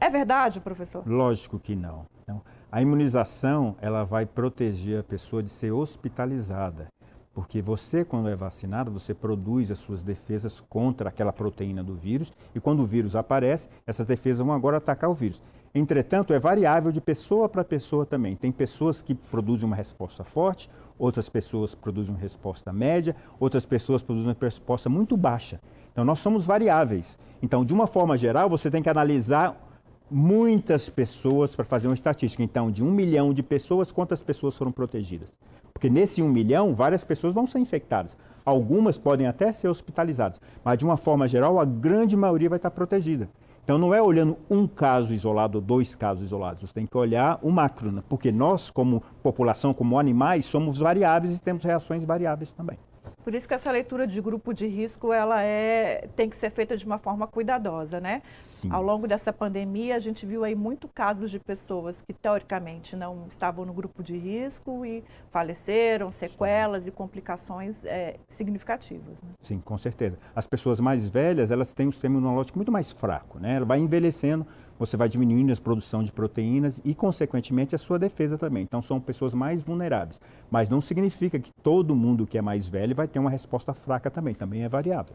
É 0.00 0.08
verdade, 0.10 0.58
professor? 0.60 1.06
Lógico 1.06 1.58
que 1.60 1.76
não. 1.76 2.06
Então, 2.22 2.42
a 2.72 2.80
imunização 2.80 3.76
ela 3.82 4.02
vai 4.02 4.24
proteger 4.24 5.00
a 5.00 5.02
pessoa 5.02 5.42
de 5.42 5.50
ser 5.50 5.72
hospitalizada, 5.72 6.86
porque 7.34 7.60
você, 7.60 8.02
quando 8.02 8.30
é 8.30 8.34
vacinado, 8.34 8.90
você 8.90 9.12
produz 9.12 9.70
as 9.70 9.78
suas 9.78 10.02
defesas 10.02 10.58
contra 10.70 11.10
aquela 11.10 11.34
proteína 11.34 11.84
do 11.84 11.94
vírus 11.94 12.32
e 12.54 12.60
quando 12.60 12.80
o 12.80 12.86
vírus 12.86 13.14
aparece, 13.14 13.68
essas 13.86 14.06
defesas 14.06 14.44
vão 14.44 14.54
agora 14.54 14.78
atacar 14.78 15.10
o 15.10 15.14
vírus. 15.14 15.42
Entretanto, 15.74 16.32
é 16.32 16.38
variável 16.38 16.90
de 16.90 17.00
pessoa 17.00 17.46
para 17.46 17.62
pessoa 17.62 18.06
também. 18.06 18.36
Tem 18.36 18.50
pessoas 18.50 19.02
que 19.02 19.14
produzem 19.14 19.66
uma 19.66 19.76
resposta 19.76 20.24
forte, 20.24 20.70
outras 20.98 21.28
pessoas 21.28 21.74
produzem 21.74 22.14
uma 22.14 22.20
resposta 22.20 22.72
média, 22.72 23.14
outras 23.38 23.66
pessoas 23.66 24.02
produzem 24.02 24.30
uma 24.30 24.36
resposta 24.40 24.88
muito 24.88 25.14
baixa. 25.14 25.60
Então, 25.92 26.04
nós 26.04 26.20
somos 26.20 26.46
variáveis. 26.46 27.18
Então, 27.42 27.64
de 27.66 27.74
uma 27.74 27.86
forma 27.86 28.16
geral, 28.16 28.48
você 28.48 28.70
tem 28.70 28.82
que 28.82 28.88
analisar 28.88 29.58
muitas 30.12 30.88
pessoas 30.88 31.56
para 31.56 31.64
fazer 31.64 31.88
uma 31.88 31.94
estatística. 31.94 32.42
Então, 32.42 32.70
de 32.70 32.84
um 32.84 32.90
milhão 32.90 33.32
de 33.32 33.42
pessoas, 33.42 33.90
quantas 33.90 34.22
pessoas 34.22 34.56
foram 34.56 34.70
protegidas? 34.70 35.32
Porque 35.72 35.88
nesse 35.88 36.22
um 36.22 36.28
milhão, 36.28 36.74
várias 36.74 37.02
pessoas 37.02 37.32
vão 37.32 37.46
ser 37.46 37.58
infectadas. 37.58 38.16
Algumas 38.44 38.98
podem 38.98 39.26
até 39.26 39.52
ser 39.52 39.68
hospitalizadas, 39.68 40.40
mas 40.64 40.78
de 40.78 40.84
uma 40.84 40.96
forma 40.96 41.26
geral, 41.26 41.58
a 41.58 41.64
grande 41.64 42.16
maioria 42.16 42.48
vai 42.48 42.58
estar 42.58 42.70
protegida. 42.70 43.28
Então, 43.64 43.78
não 43.78 43.94
é 43.94 44.02
olhando 44.02 44.36
um 44.50 44.66
caso 44.66 45.14
isolado 45.14 45.58
ou 45.58 45.62
dois 45.62 45.94
casos 45.94 46.24
isolados, 46.24 46.62
você 46.62 46.74
tem 46.74 46.86
que 46.86 46.96
olhar 46.96 47.38
o 47.42 47.50
macro, 47.50 48.02
porque 48.08 48.32
nós, 48.32 48.70
como 48.70 49.02
população, 49.22 49.72
como 49.72 49.98
animais, 49.98 50.44
somos 50.44 50.78
variáveis 50.78 51.38
e 51.38 51.40
temos 51.40 51.62
reações 51.62 52.04
variáveis 52.04 52.52
também. 52.52 52.76
Por 53.24 53.34
isso 53.34 53.46
que 53.46 53.54
essa 53.54 53.70
leitura 53.70 54.06
de 54.06 54.20
grupo 54.20 54.52
de 54.52 54.66
risco 54.66 55.12
ela 55.12 55.42
é, 55.42 56.08
tem 56.16 56.28
que 56.28 56.36
ser 56.36 56.50
feita 56.50 56.76
de 56.76 56.84
uma 56.84 56.98
forma 56.98 57.26
cuidadosa, 57.26 58.00
né? 58.00 58.22
Sim. 58.32 58.68
Ao 58.70 58.82
longo 58.82 59.06
dessa 59.06 59.32
pandemia, 59.32 59.94
a 59.94 59.98
gente 59.98 60.26
viu 60.26 60.42
aí 60.42 60.54
muito 60.54 60.88
casos 60.88 61.30
de 61.30 61.38
pessoas 61.38 62.02
que 62.02 62.12
teoricamente 62.12 62.96
não 62.96 63.26
estavam 63.28 63.64
no 63.64 63.72
grupo 63.72 64.02
de 64.02 64.16
risco 64.16 64.84
e 64.84 65.04
faleceram, 65.30 66.10
sequelas 66.10 66.82
Sim. 66.82 66.88
e 66.88 66.92
complicações 66.92 67.84
é, 67.84 68.16
significativas. 68.28 69.22
Né? 69.22 69.30
Sim, 69.40 69.60
com 69.60 69.78
certeza. 69.78 70.18
As 70.34 70.46
pessoas 70.46 70.80
mais 70.80 71.08
velhas, 71.08 71.50
elas 71.50 71.72
têm 71.72 71.88
um 71.88 71.92
sistema 71.92 72.16
imunológico 72.16 72.58
muito 72.58 72.72
mais 72.72 72.90
fraco, 72.90 73.38
né? 73.38 73.56
Ela 73.56 73.64
vai 73.64 73.78
envelhecendo, 73.78 74.46
você 74.86 74.96
vai 74.96 75.08
diminuindo 75.08 75.52
a 75.52 75.56
produção 75.56 76.02
de 76.02 76.10
proteínas 76.10 76.80
e, 76.84 76.92
consequentemente, 76.92 77.72
a 77.72 77.78
sua 77.78 78.00
defesa 78.00 78.36
também. 78.36 78.64
Então, 78.64 78.82
são 78.82 79.00
pessoas 79.00 79.32
mais 79.32 79.62
vulneráveis. 79.62 80.20
Mas 80.50 80.68
não 80.68 80.80
significa 80.80 81.38
que 81.38 81.52
todo 81.62 81.94
mundo 81.94 82.26
que 82.26 82.36
é 82.36 82.42
mais 82.42 82.68
velho 82.68 82.92
vai 82.92 83.06
ter 83.06 83.20
uma 83.20 83.30
resposta 83.30 83.72
fraca 83.72 84.10
também. 84.10 84.34
Também 84.34 84.64
é 84.64 84.68
variável. 84.68 85.14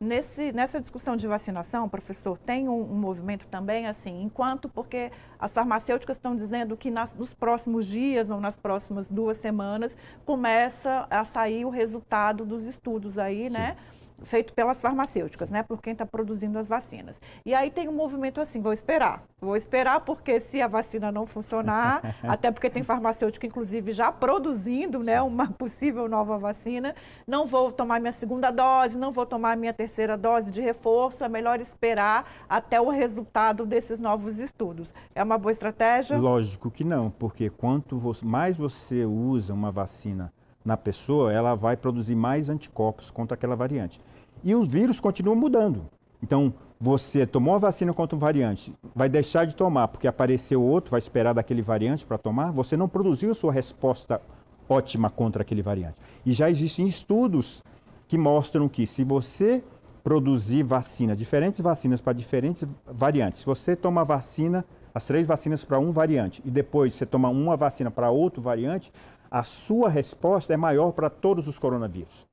Nesse, 0.00 0.50
nessa 0.50 0.80
discussão 0.80 1.16
de 1.16 1.26
vacinação, 1.28 1.88
professor, 1.88 2.36
tem 2.36 2.68
um, 2.68 2.82
um, 2.82 2.96
movimento 2.96 3.46
também, 3.46 3.86
assim, 3.86 4.22
enquanto, 4.22 4.68
porque 4.68 5.12
as 5.38 5.54
farmacêuticas 5.54 6.16
estão 6.16 6.34
dizendo 6.34 6.76
que 6.76 6.90
nas, 6.90 7.14
nos 7.14 7.32
próximos 7.32 7.86
dias 7.86 8.28
ou 8.28 8.40
nas 8.40 8.56
próximas 8.56 9.08
duas 9.08 9.36
semanas 9.36 9.96
começa 10.24 11.06
a 11.08 11.24
sair 11.24 11.64
o 11.64 11.70
resultado 11.70 12.44
dos 12.44 12.66
estudos 12.66 13.18
aí, 13.18 13.48
né? 13.48 13.50
Sim. 13.50 13.58
né? 13.58 13.76
Feito 14.22 14.52
pelas 14.52 14.80
farmacêuticas, 14.80 15.50
né, 15.50 15.62
por 15.62 15.80
quem 15.80 15.92
está 15.92 16.06
produzindo 16.06 16.58
as 16.58 16.68
vacinas. 16.68 17.20
E 17.44 17.54
aí 17.54 17.70
tem 17.70 17.88
um 17.88 17.92
movimento 17.92 18.40
assim, 18.40 18.60
vou 18.60 18.72
esperar, 18.72 19.22
vou 19.40 19.56
esperar 19.56 20.00
porque 20.00 20.40
se 20.40 20.60
a 20.60 20.66
vacina 20.66 21.12
não 21.12 21.26
funcionar, 21.26 22.16
até 22.22 22.50
porque 22.50 22.70
tem 22.70 22.82
farmacêutica 22.82 23.46
inclusive 23.46 23.92
já 23.92 24.10
produzindo, 24.10 25.02
né, 25.02 25.20
uma 25.20 25.48
possível 25.48 26.08
nova 26.08 26.38
vacina, 26.38 26.94
não 27.26 27.46
vou 27.46 27.70
tomar 27.70 28.00
minha 28.00 28.12
segunda 28.12 28.50
dose, 28.50 28.96
não 28.96 29.12
vou 29.12 29.26
tomar 29.26 29.56
minha 29.56 29.72
terceira 29.72 30.16
dose 30.16 30.50
de 30.50 30.60
reforço, 30.60 31.24
é 31.24 31.28
melhor 31.28 31.60
esperar 31.60 32.30
até 32.48 32.80
o 32.80 32.88
resultado 32.88 33.66
desses 33.66 33.98
novos 33.98 34.38
estudos. 34.38 34.92
É 35.14 35.22
uma 35.22 35.38
boa 35.38 35.52
estratégia? 35.52 36.16
Lógico 36.16 36.70
que 36.70 36.84
não, 36.84 37.10
porque 37.10 37.50
quanto 37.50 38.00
mais 38.24 38.56
você 38.56 39.04
usa 39.04 39.52
uma 39.52 39.70
vacina 39.70 40.32
na 40.66 40.76
pessoa, 40.76 41.32
ela 41.32 41.54
vai 41.54 41.76
produzir 41.76 42.16
mais 42.16 42.50
anticorpos 42.50 43.10
contra 43.10 43.34
aquela 43.34 43.54
variante. 43.54 44.00
E 44.42 44.54
os 44.54 44.66
vírus 44.66 44.98
continuam 44.98 45.36
mudando. 45.36 45.86
Então, 46.22 46.52
você 46.78 47.24
tomou 47.24 47.54
a 47.54 47.58
vacina 47.58 47.92
contra 47.94 48.16
um 48.16 48.18
variante, 48.18 48.74
vai 48.94 49.08
deixar 49.08 49.46
de 49.46 49.54
tomar 49.56 49.88
porque 49.88 50.06
apareceu 50.06 50.62
outro, 50.62 50.90
vai 50.90 50.98
esperar 50.98 51.32
daquele 51.32 51.62
variante 51.62 52.04
para 52.04 52.18
tomar, 52.18 52.50
você 52.50 52.76
não 52.76 52.88
produziu 52.88 53.34
sua 53.34 53.52
resposta 53.52 54.20
ótima 54.68 55.08
contra 55.08 55.42
aquele 55.42 55.62
variante. 55.62 55.96
E 56.24 56.32
já 56.32 56.50
existem 56.50 56.86
estudos 56.86 57.62
que 58.08 58.18
mostram 58.18 58.68
que 58.68 58.86
se 58.86 59.04
você 59.04 59.62
produzir 60.02 60.62
vacina, 60.62 61.16
diferentes 61.16 61.60
vacinas 61.60 62.00
para 62.00 62.12
diferentes 62.12 62.68
variantes, 62.86 63.40
se 63.40 63.46
você 63.46 63.74
toma 63.74 64.04
vacina, 64.04 64.64
as 64.94 65.04
três 65.04 65.26
vacinas 65.26 65.64
para 65.64 65.78
um 65.78 65.90
variante, 65.90 66.42
e 66.44 66.50
depois 66.50 66.94
você 66.94 67.04
toma 67.04 67.28
uma 67.28 67.56
vacina 67.56 67.90
para 67.90 68.10
outro 68.10 68.40
variante, 68.40 68.92
a 69.38 69.42
sua 69.42 69.90
resposta 69.90 70.54
é 70.54 70.56
maior 70.56 70.92
para 70.92 71.10
todos 71.10 71.46
os 71.46 71.58
coronavírus. 71.58 72.26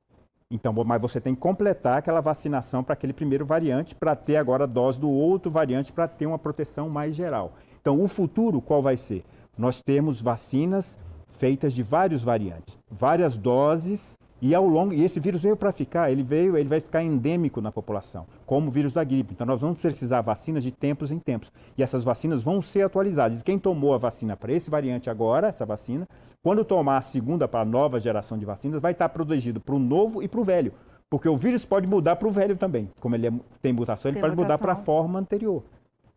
Então, 0.50 0.72
mas 0.72 1.02
você 1.02 1.20
tem 1.20 1.34
que 1.34 1.40
completar 1.40 1.98
aquela 1.98 2.22
vacinação 2.22 2.82
para 2.82 2.94
aquele 2.94 3.12
primeiro 3.12 3.44
variante 3.44 3.94
para 3.94 4.16
ter 4.16 4.36
agora 4.36 4.64
a 4.64 4.66
dose 4.66 4.98
do 4.98 5.10
outro 5.10 5.50
variante 5.50 5.92
para 5.92 6.08
ter 6.08 6.24
uma 6.24 6.38
proteção 6.38 6.88
mais 6.88 7.14
geral. 7.14 7.52
Então, 7.78 8.00
o 8.00 8.08
futuro 8.08 8.62
qual 8.62 8.80
vai 8.80 8.96
ser? 8.96 9.22
Nós 9.58 9.82
temos 9.82 10.22
vacinas 10.22 10.98
feitas 11.28 11.74
de 11.74 11.82
vários 11.82 12.24
variantes, 12.24 12.78
várias 12.90 13.36
doses 13.36 14.16
e 14.46 14.54
ao 14.54 14.68
longo, 14.68 14.92
e 14.92 15.02
esse 15.02 15.18
vírus 15.18 15.40
veio 15.40 15.56
para 15.56 15.72
ficar, 15.72 16.12
ele 16.12 16.22
veio, 16.22 16.54
ele 16.54 16.68
vai 16.68 16.78
ficar 16.78 17.02
endêmico 17.02 17.62
na 17.62 17.72
população, 17.72 18.26
como 18.44 18.68
o 18.68 18.70
vírus 18.70 18.92
da 18.92 19.02
gripe. 19.02 19.32
Então 19.32 19.46
nós 19.46 19.62
vamos 19.62 19.78
precisar 19.78 20.20
vacinas 20.20 20.62
de 20.62 20.70
tempos 20.70 21.10
em 21.10 21.18
tempos. 21.18 21.50
E 21.78 21.82
essas 21.82 22.04
vacinas 22.04 22.42
vão 22.42 22.60
ser 22.60 22.82
atualizadas. 22.82 23.40
E 23.40 23.42
quem 23.42 23.58
tomou 23.58 23.94
a 23.94 23.96
vacina 23.96 24.36
para 24.36 24.52
esse 24.52 24.68
variante 24.68 25.08
agora, 25.08 25.48
essa 25.48 25.64
vacina, 25.64 26.06
quando 26.42 26.62
tomar 26.62 26.98
a 26.98 27.00
segunda 27.00 27.48
para 27.48 27.60
a 27.60 27.64
nova 27.64 27.98
geração 27.98 28.36
de 28.36 28.44
vacinas, 28.44 28.82
vai 28.82 28.92
estar 28.92 29.08
protegido 29.08 29.62
para 29.62 29.74
o 29.74 29.78
novo 29.78 30.22
e 30.22 30.28
para 30.28 30.40
o 30.40 30.44
velho. 30.44 30.74
Porque 31.08 31.26
o 31.26 31.38
vírus 31.38 31.64
pode 31.64 31.86
mudar 31.86 32.16
para 32.16 32.28
o 32.28 32.30
velho 32.30 32.54
também. 32.54 32.90
Como 33.00 33.14
ele 33.14 33.28
é, 33.28 33.32
tem 33.62 33.72
mutação, 33.72 34.10
ele 34.10 34.16
tem 34.16 34.20
pode 34.20 34.36
mutação. 34.36 34.56
mudar 34.56 34.58
para 34.58 34.72
a 34.74 34.84
forma 34.84 35.18
anterior. 35.18 35.62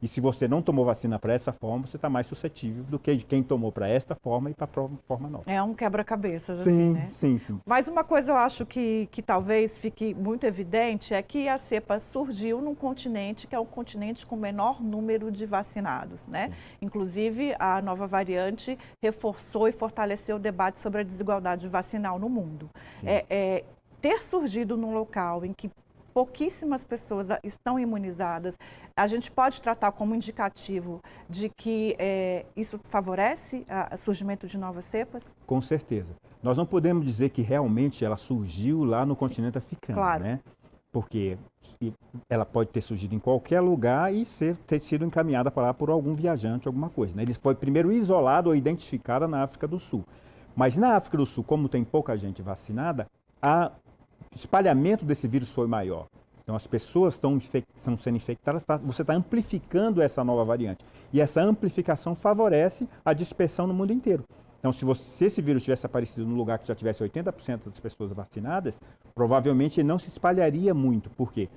E 0.01 0.07
se 0.07 0.21
você 0.21 0.47
não 0.47 0.61
tomou 0.61 0.85
vacina 0.85 1.17
para 1.17 1.33
essa 1.33 1.51
forma, 1.51 1.87
você 1.87 1.95
está 1.95 2.07
mais 2.07 2.27
suscetível 2.27 2.83
do 2.83 2.99
que 2.99 3.15
de 3.15 3.25
quem 3.25 3.41
tomou 3.41 3.71
para 3.71 3.87
esta 3.87 4.13
forma 4.13 4.51
e 4.51 4.53
para 4.53 4.65
a 4.65 4.89
forma 5.07 5.27
nova. 5.27 5.51
É 5.51 5.61
um 5.61 5.73
quebra-cabeças, 5.73 6.59
assim, 6.59 6.69
sim, 6.71 6.93
né? 6.93 7.07
Sim, 7.09 7.39
sim. 7.39 7.59
Mas 7.65 7.87
uma 7.87 8.03
coisa 8.03 8.31
eu 8.31 8.37
acho 8.37 8.63
que, 8.63 9.09
que 9.11 9.23
talvez 9.23 9.79
fique 9.79 10.13
muito 10.13 10.43
evidente 10.45 11.15
é 11.15 11.21
que 11.23 11.49
a 11.49 11.57
cepa 11.57 11.99
surgiu 11.99 12.61
num 12.61 12.75
continente 12.75 13.47
que 13.47 13.55
é 13.55 13.59
o 13.59 13.65
continente 13.65 14.23
com 14.23 14.35
menor 14.35 14.83
número 14.83 15.31
de 15.31 15.47
vacinados, 15.47 16.23
né? 16.27 16.49
Sim. 16.49 16.53
Inclusive, 16.83 17.55
a 17.57 17.81
nova 17.81 18.05
variante 18.05 18.77
reforçou 19.01 19.67
e 19.67 19.71
fortaleceu 19.71 20.35
o 20.35 20.39
debate 20.39 20.79
sobre 20.79 21.01
a 21.01 21.03
desigualdade 21.03 21.67
vacinal 21.67 22.19
no 22.19 22.29
mundo. 22.29 22.69
É, 23.03 23.25
é, 23.29 23.63
ter 23.99 24.21
surgido 24.21 24.77
num 24.77 24.93
local 24.93 25.43
em 25.43 25.53
que 25.53 25.71
pouquíssimas 26.17 26.83
pessoas 26.83 27.27
estão 27.43 27.79
imunizadas, 27.79 28.57
a 28.95 29.05
gente 29.05 29.29
pode 29.29 29.61
tratar 29.61 29.91
como 29.91 30.15
indicativo 30.15 30.99
de 31.29 31.47
que 31.47 31.95
é, 31.99 32.43
isso 32.55 32.79
favorece 32.85 33.63
o 33.93 33.97
surgimento 33.97 34.47
de 34.47 34.57
novas 34.57 34.85
cepas? 34.85 35.35
Com 35.45 35.61
certeza. 35.61 36.15
Nós 36.41 36.57
não 36.57 36.65
podemos 36.65 37.05
dizer 37.05 37.29
que 37.29 37.43
realmente 37.43 38.03
ela 38.03 38.17
surgiu 38.17 38.83
lá 38.83 39.05
no 39.05 39.15
continente 39.15 39.59
africano, 39.59 39.99
claro. 39.99 40.23
né? 40.23 40.39
Porque 40.91 41.37
ela 42.27 42.47
pode 42.47 42.71
ter 42.71 42.81
surgido 42.81 43.13
em 43.13 43.19
qualquer 43.19 43.61
lugar 43.61 44.11
e 44.11 44.25
ser, 44.25 44.55
ter 44.65 44.81
sido 44.81 45.05
encaminhada 45.05 45.51
para 45.51 45.67
lá 45.67 45.73
por 45.75 45.91
algum 45.91 46.15
viajante, 46.15 46.67
alguma 46.67 46.89
coisa. 46.89 47.15
Né? 47.15 47.21
Ele 47.21 47.35
foi 47.35 47.53
primeiro 47.53 47.91
isolado 47.91 48.49
ou 48.49 48.55
identificada 48.55 49.27
na 49.27 49.43
África 49.43 49.67
do 49.67 49.77
Sul. 49.77 50.03
Mas 50.55 50.75
na 50.75 50.95
África 50.95 51.15
do 51.15 51.27
Sul, 51.27 51.43
como 51.43 51.69
tem 51.69 51.83
pouca 51.83 52.17
gente 52.17 52.41
vacinada, 52.41 53.05
a 53.39 53.71
espalhamento 54.39 55.05
desse 55.05 55.27
vírus 55.27 55.49
foi 55.49 55.67
maior. 55.67 56.07
Então 56.43 56.55
as 56.55 56.65
pessoas 56.65 57.15
estão, 57.15 57.37
sendo 57.77 58.15
infectadas, 58.15 58.63
tá, 58.63 58.77
você 58.77 59.01
está 59.01 59.13
amplificando 59.13 60.01
essa 60.01 60.23
nova 60.23 60.45
variante. 60.45 60.85
E 61.11 61.19
essa 61.19 61.41
amplificação 61.41 62.15
favorece 62.15 62.87
a 63.03 63.11
dispersão 63.13 63.67
no 63.67 63.73
mundo 63.73 63.91
inteiro. 63.91 64.23
Então, 64.59 64.71
se, 64.71 64.83
você, 64.83 65.03
se 65.03 65.25
esse 65.25 65.41
vírus 65.41 65.63
tivesse 65.63 65.85
aparecido 65.85 66.25
num 66.25 66.35
lugar 66.35 66.57
que 66.59 66.67
já 66.67 66.73
tivesse 66.73 67.03
80% 67.03 67.65
das 67.65 67.79
pessoas 67.79 68.11
vacinadas, 68.11 68.81
provavelmente 69.13 69.79
ele 69.79 69.87
não 69.87 69.99
se 69.99 70.09
espalharia 70.09 70.73
muito, 70.73 71.09
porque 71.11 71.47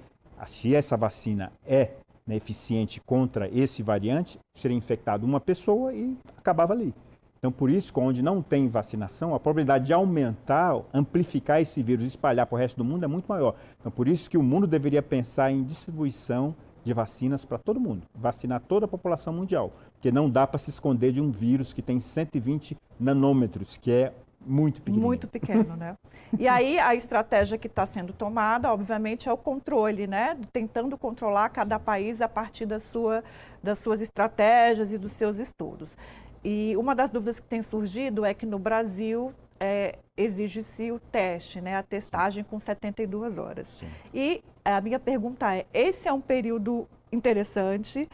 se 0.46 0.74
essa 0.74 0.96
vacina 0.96 1.52
é 1.66 1.92
né, 2.26 2.36
eficiente 2.36 3.00
contra 3.00 3.48
esse 3.48 3.82
variante, 3.82 4.38
seria 4.54 4.76
infectado 4.76 5.24
uma 5.24 5.40
pessoa 5.40 5.92
e 5.92 6.16
acabava 6.36 6.72
ali. 6.72 6.94
Então, 7.40 7.50
por 7.50 7.70
isso, 7.70 7.90
onde 7.96 8.22
não 8.22 8.42
tem 8.42 8.68
vacinação, 8.68 9.34
a 9.34 9.40
probabilidade 9.40 9.86
de 9.86 9.94
aumentar, 9.94 10.78
amplificar 10.92 11.58
esse 11.58 11.82
vírus 11.82 12.04
e 12.04 12.08
espalhar 12.08 12.44
para 12.44 12.54
o 12.54 12.58
resto 12.58 12.76
do 12.76 12.84
mundo 12.84 13.02
é 13.04 13.08
muito 13.08 13.24
maior. 13.26 13.54
Então, 13.80 13.90
por 13.90 14.06
isso 14.06 14.28
que 14.28 14.36
o 14.36 14.42
mundo 14.42 14.66
deveria 14.66 15.00
pensar 15.00 15.50
em 15.50 15.64
distribuição 15.64 16.54
de 16.84 16.92
vacinas 16.92 17.42
para 17.46 17.56
todo 17.56 17.80
mundo, 17.80 18.06
vacinar 18.14 18.60
toda 18.60 18.84
a 18.84 18.88
população 18.88 19.32
mundial, 19.32 19.72
porque 19.92 20.12
não 20.12 20.28
dá 20.28 20.46
para 20.46 20.58
se 20.58 20.68
esconder 20.68 21.12
de 21.12 21.20
um 21.20 21.30
vírus 21.30 21.72
que 21.72 21.80
tem 21.80 21.98
120 21.98 22.76
nanômetros, 22.98 23.78
que 23.78 23.90
é 23.90 24.12
muito 24.44 24.82
pequeno. 24.82 25.04
Muito 25.04 25.26
pequeno, 25.28 25.76
né? 25.76 25.96
E 26.38 26.46
aí 26.46 26.78
a 26.78 26.94
estratégia 26.94 27.58
que 27.58 27.66
está 27.66 27.84
sendo 27.86 28.12
tomada, 28.12 28.72
obviamente, 28.72 29.28
é 29.28 29.32
o 29.32 29.36
controle, 29.36 30.06
né? 30.06 30.36
Tentando 30.52 30.96
controlar 30.96 31.48
cada 31.50 31.78
país 31.78 32.20
a 32.20 32.28
partir 32.28 32.66
da 32.66 32.80
sua, 32.80 33.24
das 33.62 33.78
suas 33.78 34.00
estratégias 34.00 34.92
e 34.92 34.98
dos 34.98 35.12
seus 35.12 35.38
estudos. 35.38 35.96
E 36.44 36.74
uma 36.76 36.94
das 36.94 37.10
dúvidas 37.10 37.38
que 37.38 37.46
tem 37.46 37.62
surgido 37.62 38.24
é 38.24 38.32
que 38.32 38.46
no 38.46 38.58
Brasil 38.58 39.32
é, 39.58 39.98
exige-se 40.16 40.90
o 40.90 40.98
teste, 40.98 41.60
né, 41.60 41.76
a 41.76 41.82
testagem 41.82 42.42
com 42.42 42.58
72 42.58 43.36
horas. 43.36 43.68
Sim. 43.68 43.86
E 44.14 44.42
a 44.64 44.80
minha 44.80 44.98
pergunta 44.98 45.54
é: 45.54 45.66
esse 45.72 46.08
é 46.08 46.12
um 46.12 46.20
período 46.20 46.88
interessante, 47.12 48.08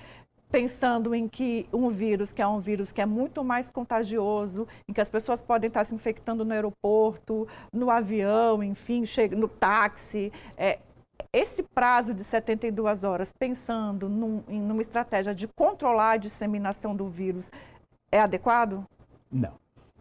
pensando 0.50 1.14
em 1.14 1.28
que 1.28 1.68
um 1.72 1.88
vírus, 1.88 2.32
que 2.32 2.42
é 2.42 2.46
um 2.46 2.58
vírus 2.58 2.90
que 2.90 3.00
é 3.00 3.06
muito 3.06 3.44
mais 3.44 3.70
contagioso, 3.70 4.66
em 4.88 4.92
que 4.92 5.00
as 5.00 5.08
pessoas 5.08 5.40
podem 5.40 5.68
estar 5.68 5.84
se 5.84 5.94
infectando 5.94 6.44
no 6.44 6.52
aeroporto, 6.52 7.46
no 7.72 7.90
avião, 7.90 8.62
enfim, 8.62 9.04
no 9.36 9.48
táxi. 9.48 10.32
É, 10.56 10.80
esse 11.32 11.62
prazo 11.62 12.14
de 12.14 12.24
72 12.24 13.04
horas, 13.04 13.32
pensando 13.38 14.08
num, 14.08 14.42
em 14.48 14.60
numa 14.60 14.80
estratégia 14.80 15.34
de 15.34 15.46
controlar 15.48 16.12
a 16.12 16.16
disseminação 16.16 16.94
do 16.94 17.08
vírus, 17.08 17.50
é 18.10 18.20
adequado? 18.20 18.84
Não. 19.30 19.54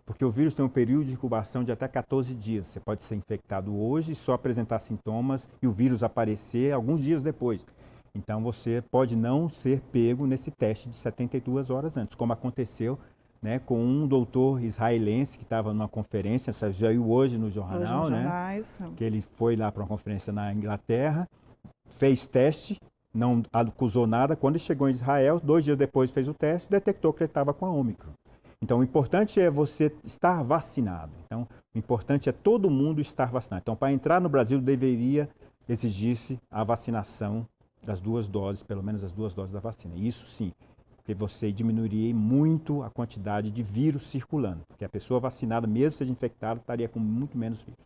Porque 0.06 0.24
o 0.24 0.30
vírus 0.30 0.54
tem 0.54 0.64
um 0.64 0.70
período 0.70 1.06
de 1.06 1.14
incubação 1.14 1.64
de 1.64 1.72
até 1.72 1.88
14 1.88 2.34
dias. 2.36 2.68
Você 2.68 2.80
pode 2.80 3.04
ser 3.04 3.16
infectado 3.16 3.76
hoje, 3.76 4.14
só 4.14 4.34
apresentar 4.34 4.80
sintomas 4.80 5.50
e 5.62 5.68
o 5.68 5.72
vírus 5.72 6.04
aparecer 6.04 6.72
alguns 6.72 7.02
dias 7.02 7.22
depois. 7.24 7.66
Então 8.14 8.42
você 8.42 8.84
pode 8.92 9.16
não 9.16 9.50
ser 9.50 9.82
pego 9.92 10.28
nesse 10.28 10.52
teste 10.52 10.90
de 10.90 10.96
72 10.96 11.70
horas 11.70 11.98
antes, 11.98 12.16
como 12.16 12.32
aconteceu 12.32 13.00
né, 13.42 13.60
com 13.60 13.80
um 13.80 14.08
doutor 14.08 14.64
israelense 14.64 15.38
que 15.38 15.44
estava 15.44 15.74
numa 15.74 15.88
conferência, 15.88 16.52
saiu 16.52 17.12
hoje 17.12 17.38
no 17.38 17.52
jornal, 17.52 18.04
hoje 18.04 18.12
no 18.12 18.18
né, 18.18 18.24
jornais. 18.24 18.80
que 18.96 19.04
ele 19.04 19.22
foi 19.22 19.56
lá 19.56 19.72
para 19.72 19.84
uma 19.84 19.88
conferência 19.88 20.34
na 20.34 20.52
Inglaterra, 20.52 21.28
fez 21.90 22.26
teste, 22.26 22.80
não 23.16 23.42
acusou 23.52 24.06
nada. 24.06 24.36
Quando 24.36 24.60
chegou 24.60 24.90
em 24.90 24.92
Israel, 24.92 25.40
dois 25.42 25.64
dias 25.64 25.78
depois 25.78 26.12
fez 26.12 26.28
o 26.28 26.34
teste, 26.34 26.70
detectou 26.70 27.14
que 27.14 27.24
ele 27.24 27.30
estava 27.30 27.54
com 27.54 27.66
a 27.66 27.72
Ômicron. 27.72 28.12
Então, 28.62 28.80
o 28.80 28.84
importante 28.84 29.40
é 29.40 29.50
você 29.50 29.94
estar 30.04 30.44
vacinado. 30.44 31.12
Então, 31.26 31.48
o 31.74 31.78
importante 31.78 32.30
é 32.30 32.32
todo 32.32 32.70
mundo 32.70 33.00
estar 33.00 33.32
vacinado. 33.32 33.62
Então, 33.62 33.76
para 33.76 33.92
entrar 33.92 34.20
no 34.20 34.30
Brasil, 34.30 34.60
deveria 34.60 35.30
exigir-se 35.68 36.40
a 36.50 36.64
vacinação 36.64 37.48
das 37.84 38.02
duas 38.02 38.28
doses, 38.28 38.64
pelo 38.64 38.84
menos 38.84 39.04
as 39.04 39.12
duas 39.12 39.34
doses 39.34 39.54
da 39.54 39.60
vacina. 39.60 39.96
Isso 39.96 40.26
sim, 40.26 40.52
porque 40.98 41.14
você 41.14 41.52
diminuiria 41.52 42.14
muito 42.14 42.82
a 42.82 42.90
quantidade 42.90 43.52
de 43.52 43.62
vírus 43.62 44.08
circulando. 44.08 44.62
Porque 44.68 44.84
a 44.84 44.90
pessoa 44.90 45.20
vacinada, 45.20 45.68
mesmo 45.68 46.00
seja 46.00 46.12
infectada, 46.12 46.60
estaria 46.60 46.90
com 46.90 47.00
muito 47.00 47.38
menos 47.38 47.62
vírus. 47.62 47.80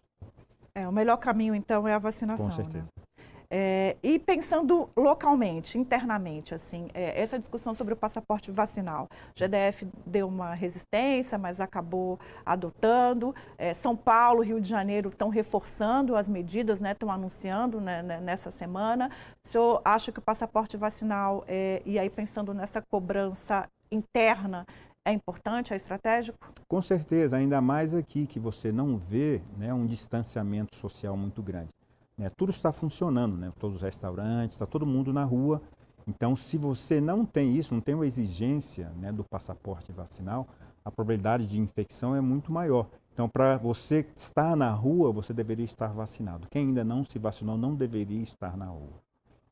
É, 0.74 0.88
o 0.88 0.92
melhor 0.92 1.18
caminho, 1.18 1.54
então, 1.54 1.88
é 1.88 1.94
a 1.94 2.00
vacinação. 2.00 2.48
Com 2.48 2.52
certeza. 2.54 2.86
Né? 2.86 3.04
É, 3.52 3.98
e 4.04 4.20
pensando 4.20 4.88
localmente, 4.96 5.78
internamente, 5.78 6.54
assim, 6.54 6.88
é, 6.94 7.20
essa 7.20 7.40
discussão 7.40 7.74
sobre 7.74 7.96
o 7.96 7.98
passaporte 7.98 8.52
vacinal. 8.52 9.10
O 9.36 9.40
GDF 9.40 9.88
deu 10.06 10.28
uma 10.28 10.54
resistência, 10.54 11.36
mas 11.38 11.60
acabou 11.60 12.20
adotando. 12.46 13.34
É, 13.58 13.74
São 13.74 13.96
Paulo, 13.96 14.44
Rio 14.44 14.62
de 14.62 14.70
Janeiro 14.70 15.10
estão 15.10 15.30
reforçando 15.30 16.16
as 16.16 16.30
medidas, 16.30 16.80
né, 16.80 16.92
estão 16.92 17.10
anunciando 17.10 17.82
né, 17.82 18.04
né, 18.04 18.20
nessa 18.22 18.52
semana. 18.52 19.10
O 19.44 19.48
senhor 19.48 19.82
acha 19.84 20.12
que 20.12 20.20
o 20.20 20.22
passaporte 20.22 20.78
vacinal, 20.78 21.44
é, 21.48 21.82
e 21.86 21.98
aí 21.98 22.10
pensando 22.10 22.54
nessa 22.54 22.84
cobrança 22.84 23.68
interna, 23.92 24.64
é 25.04 25.12
importante, 25.12 25.74
é 25.74 25.76
estratégico? 25.76 26.38
Com 26.68 26.82
certeza, 26.84 27.38
ainda 27.38 27.60
mais 27.60 27.96
aqui 27.96 28.28
que 28.28 28.40
você 28.40 28.72
não 28.72 28.96
vê 28.96 29.42
né, 29.58 29.74
um 29.74 29.88
distanciamento 29.88 30.76
social 30.76 31.18
muito 31.18 31.42
grande. 31.42 31.79
Né? 32.20 32.30
Tudo 32.36 32.52
está 32.52 32.74
funcionando, 32.74 33.38
né? 33.38 33.54
todos 33.58 33.78
os 33.78 33.82
restaurantes, 33.82 34.56
está 34.56 34.66
todo 34.66 34.86
mundo 34.86 35.14
na 35.14 35.24
rua. 35.24 35.62
Então, 36.06 36.36
se 36.36 36.58
você 36.58 37.00
não 37.00 37.26
tem 37.26 37.56
isso, 37.56 37.74
não 37.74 37.80
tem 37.80 37.96
uma 37.96 38.06
exigência 38.06 38.90
né, 38.98 39.10
do 39.12 39.24
passaporte 39.24 39.92
vacinal, 39.94 40.46
a 40.84 40.92
probabilidade 40.92 41.48
de 41.48 41.60
infecção 41.60 42.14
é 42.14 42.20
muito 42.20 42.52
maior. 42.52 42.88
Então, 43.14 43.30
para 43.30 43.58
você 43.58 44.06
estar 44.18 44.56
na 44.56 44.72
rua, 44.72 45.14
você 45.14 45.34
deveria 45.34 45.64
estar 45.64 45.88
vacinado. 45.94 46.48
Quem 46.50 46.68
ainda 46.68 46.84
não 46.84 47.06
se 47.06 47.18
vacinou 47.18 47.58
não 47.58 47.74
deveria 47.74 48.22
estar 48.22 48.58
na 48.58 48.66
rua. 48.66 49.00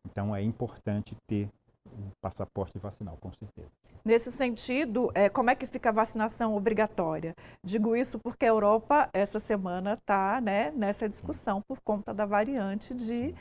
Então, 0.05 0.35
é 0.35 0.41
importante 0.43 1.15
ter 1.25 1.49
o 1.93 2.11
passaporte 2.21 2.77
vacinal, 2.77 3.17
com 3.19 3.31
certeza. 3.31 3.69
Nesse 4.03 4.31
sentido, 4.31 5.11
é, 5.13 5.29
como 5.29 5.49
é 5.49 5.55
que 5.55 5.65
fica 5.65 5.89
a 5.89 5.91
vacinação 5.91 6.55
obrigatória? 6.55 7.35
Digo 7.63 7.95
isso 7.95 8.19
porque 8.19 8.45
a 8.45 8.49
Europa, 8.49 9.09
essa 9.13 9.39
semana, 9.39 9.93
está 9.93 10.39
né, 10.39 10.71
nessa 10.71 11.09
discussão 11.09 11.61
por 11.61 11.79
conta 11.81 12.13
da 12.13 12.25
variante 12.25 12.93
de, 12.93 13.35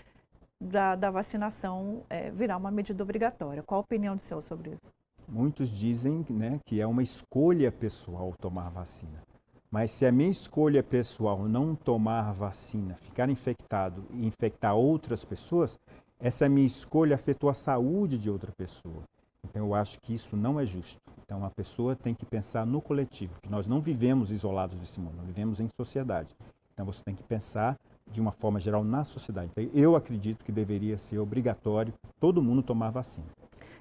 da, 0.61 0.97
da 0.97 1.11
vacinação 1.11 2.03
é, 2.11 2.31
virar 2.31 2.57
uma 2.57 2.71
medida 2.71 3.03
obrigatória. 3.03 3.63
Qual 3.63 3.81
a 3.81 3.85
opinião 3.85 4.17
do 4.17 4.25
senhor 4.25 4.41
sobre 4.41 4.71
isso? 4.71 4.93
Muitos 5.29 5.71
dizem 5.71 6.25
né, 6.31 6.61
que 6.65 6.81
é 6.81 6.87
uma 6.87 7.03
escolha 7.03 7.71
pessoal 7.71 8.33
tomar 8.41 8.71
vacina. 8.71 9.23
Mas 9.71 9.91
se 9.91 10.07
a 10.07 10.13
minha 10.13 10.31
escolha 10.31 10.83
pessoal 10.83 11.49
não 11.49 11.75
tomar 11.75 12.33
vacina, 12.33 12.95
ficar 12.97 13.29
infectado 13.29 14.05
e 14.13 14.27
infectar 14.27 14.75
outras 14.75 15.25
pessoas, 15.25 15.79
essa 16.21 16.49
minha 16.49 16.67
escolha 16.67 17.15
afetou 17.15 17.51
a 17.51 17.55
saúde 17.55 18.19
de 18.19 18.31
outra 18.31 18.53
pessoa. 18.53 19.03
Então 19.45 19.67
eu 19.67 19.75
acho 19.75 20.01
que 20.01 20.15
isso 20.15 20.37
não 20.37 20.59
é 20.59 20.67
justo. 20.67 21.01
Então 21.25 21.45
a 21.45 21.51
pessoa 21.51 21.95
tem 21.95 22.15
que 22.15 22.25
pensar 22.25 22.67
no 22.67 22.81
coletivo, 22.81 23.35
que 23.43 23.49
nós 23.49 23.67
não 23.67 23.81
vivemos 23.81 24.31
isolados 24.31 24.79
desse 24.79 25.01
mundo, 25.01 25.17
nós 25.17 25.27
vivemos 25.27 25.61
em 25.61 25.69
sociedade. 25.77 26.35
Então 26.73 26.85
você 26.85 27.03
tem 27.05 27.15
que 27.15 27.23
pensar 27.23 27.77
de 28.11 28.21
uma 28.21 28.33
forma 28.33 28.61
geral 28.61 28.85
na 28.85 29.03
sociedade. 29.05 29.51
Então, 29.51 29.71
eu 29.75 29.97
acredito 29.97 30.45
que 30.45 30.53
deveria 30.53 30.97
ser 30.99 31.19
obrigatório 31.19 31.93
todo 32.21 32.43
mundo 32.43 32.63
tomar 32.63 32.91
vacina. 32.91 33.27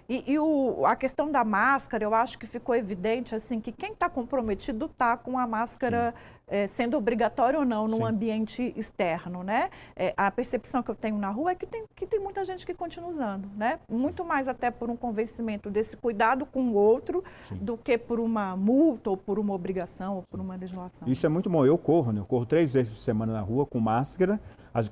E, 0.08 0.24
e 0.34 0.40
o, 0.40 0.86
a 0.86 0.96
questão 0.96 1.32
da 1.32 1.44
máscara, 1.44 2.04
eu 2.04 2.14
acho 2.14 2.38
que 2.38 2.46
ficou 2.46 2.76
evidente 2.76 3.34
assim 3.34 3.60
que 3.60 3.72
quem 3.72 3.94
está 3.94 4.10
comprometido 4.10 4.86
está 4.86 5.18
com 5.18 5.38
a 5.38 5.48
máscara 5.48 6.14
é, 6.48 6.68
sendo 6.68 6.96
obrigatória 6.96 7.58
ou 7.58 7.66
não 7.66 7.88
no 7.88 7.98
Sim. 7.98 8.04
ambiente 8.04 8.74
externo, 8.76 9.44
né? 9.44 9.70
É, 9.96 10.14
a 10.16 10.30
percepção 10.30 10.84
que 10.84 10.92
eu 10.92 10.96
tenho 10.96 11.18
na 11.18 11.30
rua 11.30 11.52
é 11.52 11.56
que 11.56 11.66
tem, 11.66 11.86
que 11.96 12.06
tem 12.06 12.20
muita 12.20 12.46
gente 12.46 12.66
que 12.66 12.74
continua 12.74 13.10
usando, 13.10 13.50
né? 13.56 13.80
Muito 13.90 14.24
mais 14.24 14.48
até 14.48 14.70
por 14.70 14.90
um 14.90 14.96
convencimento 14.96 15.70
desse 15.70 15.98
cuidado 15.98 16.46
com 16.46 16.62
o 16.62 16.74
outro 16.74 17.24
Sim. 17.50 17.56
do 17.56 17.78
que 17.78 17.98
por 17.98 18.20
uma 18.20 18.56
multa 18.56 19.10
ou 19.10 19.18
por 19.18 19.40
uma 19.40 19.54
obrigação 19.54 20.18
ou 20.18 20.24
por 20.30 20.40
uma 20.40 20.56
legislação. 20.56 21.08
Isso 21.08 21.26
é 21.26 21.30
muito 21.30 21.50
bom. 21.50 21.66
Eu 21.66 21.78
corro, 21.78 22.12
né? 22.12 22.20
Eu 22.20 22.26
corro 22.26 22.46
três 22.46 22.74
vezes 22.74 22.92
por 22.92 23.00
semana 23.00 23.34
na 23.34 23.42
rua 23.42 23.66
com 23.66 23.80
máscara 23.80 24.40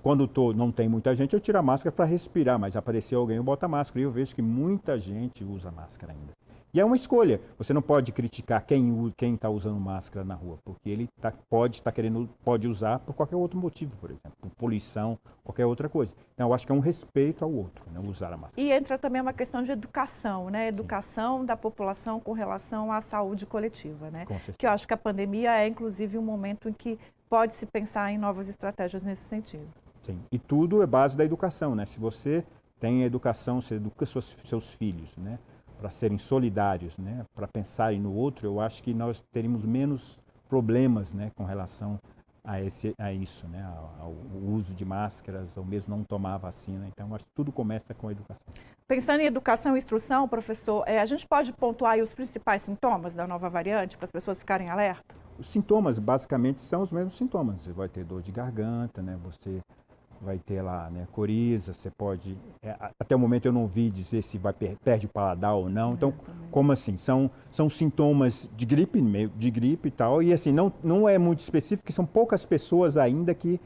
quando 0.01 0.27
tô, 0.27 0.53
não 0.53 0.71
tem 0.71 0.87
muita 0.87 1.15
gente, 1.15 1.33
eu 1.33 1.39
tiro 1.39 1.57
a 1.57 1.61
máscara 1.61 1.91
para 1.91 2.05
respirar, 2.05 2.57
mas 2.57 2.75
apareceu 2.75 3.19
alguém, 3.19 3.37
eu 3.37 3.43
boto 3.43 3.65
a 3.65 3.69
máscara. 3.69 3.99
E 3.99 4.03
eu 4.03 4.11
vejo 4.11 4.33
que 4.35 4.41
muita 4.41 4.97
gente 4.99 5.43
usa 5.43 5.71
máscara 5.71 6.13
ainda. 6.13 6.33
E 6.73 6.79
é 6.79 6.85
uma 6.85 6.95
escolha. 6.95 7.39
Você 7.55 7.71
não 7.71 7.83
pode 7.83 8.11
criticar 8.11 8.65
quem 8.65 9.13
está 9.35 9.47
usando 9.47 9.79
máscara 9.79 10.25
na 10.25 10.33
rua, 10.33 10.57
porque 10.65 10.89
ele 10.89 11.07
tá, 11.21 11.31
pode 11.47 11.75
estar 11.75 11.91
tá 11.91 11.95
querendo, 11.95 12.27
pode 12.43 12.67
usar 12.67 12.97
por 12.97 13.13
qualquer 13.13 13.35
outro 13.35 13.59
motivo, 13.59 13.95
por 13.97 14.09
exemplo, 14.09 14.33
por 14.41 14.49
poluição, 14.51 15.19
qualquer 15.43 15.67
outra 15.67 15.87
coisa. 15.87 16.11
Então, 16.33 16.47
eu 16.47 16.53
acho 16.53 16.65
que 16.65 16.71
é 16.71 16.75
um 16.75 16.79
respeito 16.79 17.45
ao 17.45 17.51
outro, 17.53 17.85
né, 17.91 17.99
usar 18.09 18.33
a 18.33 18.37
máscara. 18.37 18.59
E 18.59 18.71
entra 18.71 18.97
também 18.97 19.21
uma 19.21 19.33
questão 19.33 19.61
de 19.61 19.71
educação, 19.71 20.49
né? 20.49 20.67
Educação 20.67 21.41
Sim. 21.41 21.45
da 21.45 21.55
população 21.55 22.19
com 22.19 22.31
relação 22.31 22.91
à 22.91 23.01
saúde 23.01 23.45
coletiva, 23.45 24.09
né? 24.09 24.25
Que 24.57 24.65
eu 24.65 24.71
acho 24.71 24.87
que 24.87 24.95
a 24.95 24.97
pandemia 24.97 25.55
é, 25.55 25.67
inclusive, 25.67 26.17
um 26.17 26.23
momento 26.23 26.67
em 26.69 26.73
que 26.73 26.97
pode 27.33 27.55
se 27.55 27.65
pensar 27.65 28.11
em 28.11 28.17
novas 28.19 28.47
estratégias 28.47 29.01
nesse 29.01 29.23
sentido. 29.23 29.67
Sim. 30.03 30.19
E 30.31 30.37
tudo 30.37 30.83
é 30.83 30.85
base 30.85 31.17
da 31.17 31.25
educação, 31.25 31.73
né? 31.73 31.83
Se 31.83 31.99
você 31.99 32.45
tem 32.79 33.01
a 33.01 33.07
educação, 33.07 33.59
você 33.59 33.73
educa 33.73 34.05
seus, 34.05 34.37
seus 34.45 34.69
filhos, 34.69 35.17
né? 35.17 35.39
para 35.79 35.89
serem 35.89 36.17
solidários, 36.17 36.97
né, 36.97 37.25
para 37.35 37.45
pensarem 37.45 37.99
no 37.99 38.13
outro, 38.13 38.47
eu 38.47 38.61
acho 38.61 38.81
que 38.81 38.93
nós 38.93 39.21
teríamos 39.33 39.65
menos 39.65 40.17
problemas, 40.47 41.11
né, 41.11 41.29
com 41.35 41.43
relação 41.43 41.99
a, 42.41 42.61
esse, 42.61 42.93
a 42.97 43.11
isso, 43.11 43.45
né, 43.47 43.61
ao, 43.65 43.93
ao, 43.99 44.13
uso 44.53 44.73
de 44.73 44.85
máscaras, 44.85 45.57
ou 45.57 45.65
mesmo 45.65 45.97
não 45.97 46.03
tomar 46.05 46.35
a 46.35 46.37
vacina. 46.37 46.87
Então, 46.87 47.13
acho 47.13 47.25
que 47.25 47.31
tudo 47.35 47.51
começa 47.51 47.93
com 47.93 48.07
a 48.07 48.11
educação. 48.11 48.45
Pensando 48.87 49.21
em 49.21 49.25
educação 49.25 49.75
e 49.75 49.77
instrução, 49.77 50.25
professor, 50.25 50.83
é, 50.87 51.01
a 51.01 51.05
gente 51.05 51.27
pode 51.27 51.51
pontuar 51.51 51.97
os 51.97 52.13
principais 52.13 52.61
sintomas 52.61 53.13
da 53.13 53.27
nova 53.27 53.49
variante 53.49 53.97
para 53.97 54.05
as 54.05 54.11
pessoas 54.11 54.39
ficarem 54.39 54.69
alerta? 54.69 55.22
Os 55.37 55.47
sintomas, 55.47 55.99
basicamente, 55.99 56.61
são 56.61 56.81
os 56.81 56.91
mesmos 56.91 57.17
sintomas. 57.17 57.61
Você 57.61 57.71
vai 57.71 57.89
ter 57.89 58.03
dor 58.03 58.21
de 58.21 58.31
garganta, 58.31 59.01
né, 59.01 59.17
você 59.23 59.61
vai 60.23 60.39
ter 60.39 60.61
lá 60.61 60.89
né, 60.89 61.05
coriza, 61.11 61.73
você 61.73 61.91
pode. 61.91 62.37
É, 62.61 62.75
até 62.99 63.15
o 63.15 63.19
momento 63.19 63.45
eu 63.45 63.51
não 63.51 63.67
vi 63.67 63.89
dizer 63.89 64.21
se 64.21 64.37
vai 64.37 64.53
per, 64.53 64.77
perde 64.83 65.05
o 65.05 65.09
paladar 65.09 65.53
ou 65.53 65.69
não. 65.69 65.93
Então, 65.93 66.13
como 66.49 66.71
assim? 66.71 66.97
São, 66.97 67.29
são 67.51 67.69
sintomas 67.69 68.49
de 68.55 68.65
gripe, 68.65 69.01
de 69.35 69.51
gripe 69.51 69.89
e 69.89 69.91
tal. 69.91 70.23
E 70.23 70.31
assim, 70.31 70.51
não, 70.51 70.71
não 70.83 71.07
é 71.07 71.17
muito 71.17 71.39
específico, 71.39 71.91
são 71.91 72.05
poucas 72.05 72.45
pessoas 72.45 72.95
ainda 72.95 73.33
que 73.33 73.59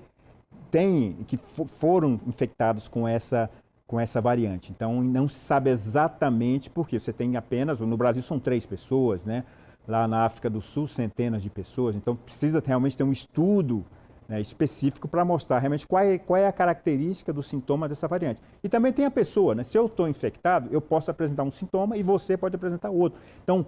têm, 0.71 1.13
que 1.27 1.37
foram 1.37 2.19
infectados 2.25 2.87
com 2.87 3.07
essa 3.07 3.49
com 3.85 3.97
essa 3.97 4.19
variante. 4.19 4.69
Então, 4.69 5.01
não 5.01 5.29
se 5.29 5.39
sabe 5.39 5.69
exatamente 5.69 6.69
por 6.69 6.89
quê. 6.89 6.99
Você 6.99 7.13
tem 7.13 7.37
apenas, 7.37 7.79
no 7.79 7.95
Brasil 7.95 8.21
são 8.21 8.37
três 8.37 8.65
pessoas, 8.65 9.23
né? 9.23 9.45
Lá 9.87 10.07
na 10.07 10.25
África 10.25 10.49
do 10.49 10.61
Sul, 10.61 10.87
centenas 10.87 11.41
de 11.41 11.49
pessoas. 11.49 11.95
Então, 11.95 12.15
precisa 12.15 12.61
realmente 12.65 12.97
ter 12.97 13.03
um 13.03 13.11
estudo 13.11 13.85
né, 14.27 14.41
específico 14.41 15.07
para 15.07 15.23
mostrar 15.23 15.59
realmente 15.59 15.87
qual 15.87 16.03
é, 16.03 16.17
qual 16.17 16.37
é 16.37 16.47
a 16.47 16.51
característica 16.51 17.31
do 17.31 17.41
sintoma 17.41 17.87
dessa 17.87 18.07
variante. 18.07 18.41
E 18.63 18.67
também 18.67 18.91
tem 18.91 19.05
a 19.05 19.11
pessoa, 19.11 19.55
né? 19.55 19.63
Se 19.63 19.77
eu 19.77 19.85
estou 19.85 20.07
infectado, 20.09 20.67
eu 20.71 20.81
posso 20.81 21.09
apresentar 21.09 21.43
um 21.43 21.51
sintoma 21.51 21.95
e 21.95 22.03
você 22.03 22.35
pode 22.35 22.55
apresentar 22.55 22.89
outro. 22.89 23.19
Então, 23.43 23.65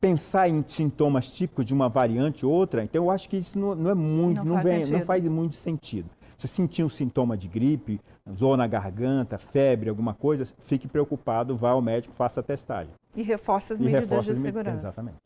pensar 0.00 0.48
em 0.48 0.62
sintomas 0.66 1.28
típicos 1.28 1.64
de 1.64 1.72
uma 1.72 1.88
variante 1.88 2.44
ou 2.44 2.52
outra, 2.52 2.82
então 2.82 3.04
eu 3.04 3.10
acho 3.10 3.28
que 3.28 3.36
isso 3.36 3.58
não, 3.58 3.74
não 3.74 3.90
é 3.90 3.94
muito, 3.94 4.38
não, 4.38 4.44
não, 4.44 4.62
faz 4.62 4.88
vem, 4.88 4.98
não, 4.98 5.06
faz 5.06 5.24
muito 5.24 5.54
sentido. 5.54 6.10
Se 6.36 6.48
sentir 6.48 6.82
um 6.82 6.88
sintoma 6.88 7.36
de 7.36 7.46
gripe, 7.46 8.00
zona 8.30 8.58
na 8.58 8.66
garganta, 8.66 9.38
febre, 9.38 9.88
alguma 9.88 10.14
coisa, 10.14 10.46
fique 10.60 10.86
preocupado, 10.86 11.56
vá 11.56 11.70
ao 11.70 11.82
médico, 11.82 12.14
faça 12.14 12.40
a 12.40 12.42
testagem. 12.42 12.92
E 13.14 13.22
reforça 13.22 13.74
as 13.74 13.80
e 13.80 13.82
medidas 13.82 14.08
reforça 14.08 14.34
de 14.34 14.40
segurança. 14.40 14.88
Exatamente. 14.88 15.16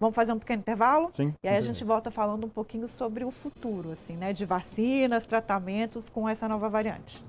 Vamos 0.00 0.14
fazer 0.14 0.32
um 0.32 0.38
pequeno 0.38 0.60
intervalo? 0.60 1.10
Sim. 1.14 1.34
E 1.42 1.48
aí 1.48 1.56
a 1.56 1.60
gente 1.60 1.84
volta 1.84 2.10
falando 2.10 2.44
um 2.44 2.48
pouquinho 2.48 2.88
sobre 2.88 3.24
o 3.24 3.30
futuro, 3.30 3.92
assim, 3.92 4.16
né? 4.16 4.32
De 4.32 4.44
vacinas, 4.44 5.26
tratamentos 5.26 6.08
com 6.08 6.28
essa 6.28 6.48
nova 6.48 6.68
variante. 6.68 7.24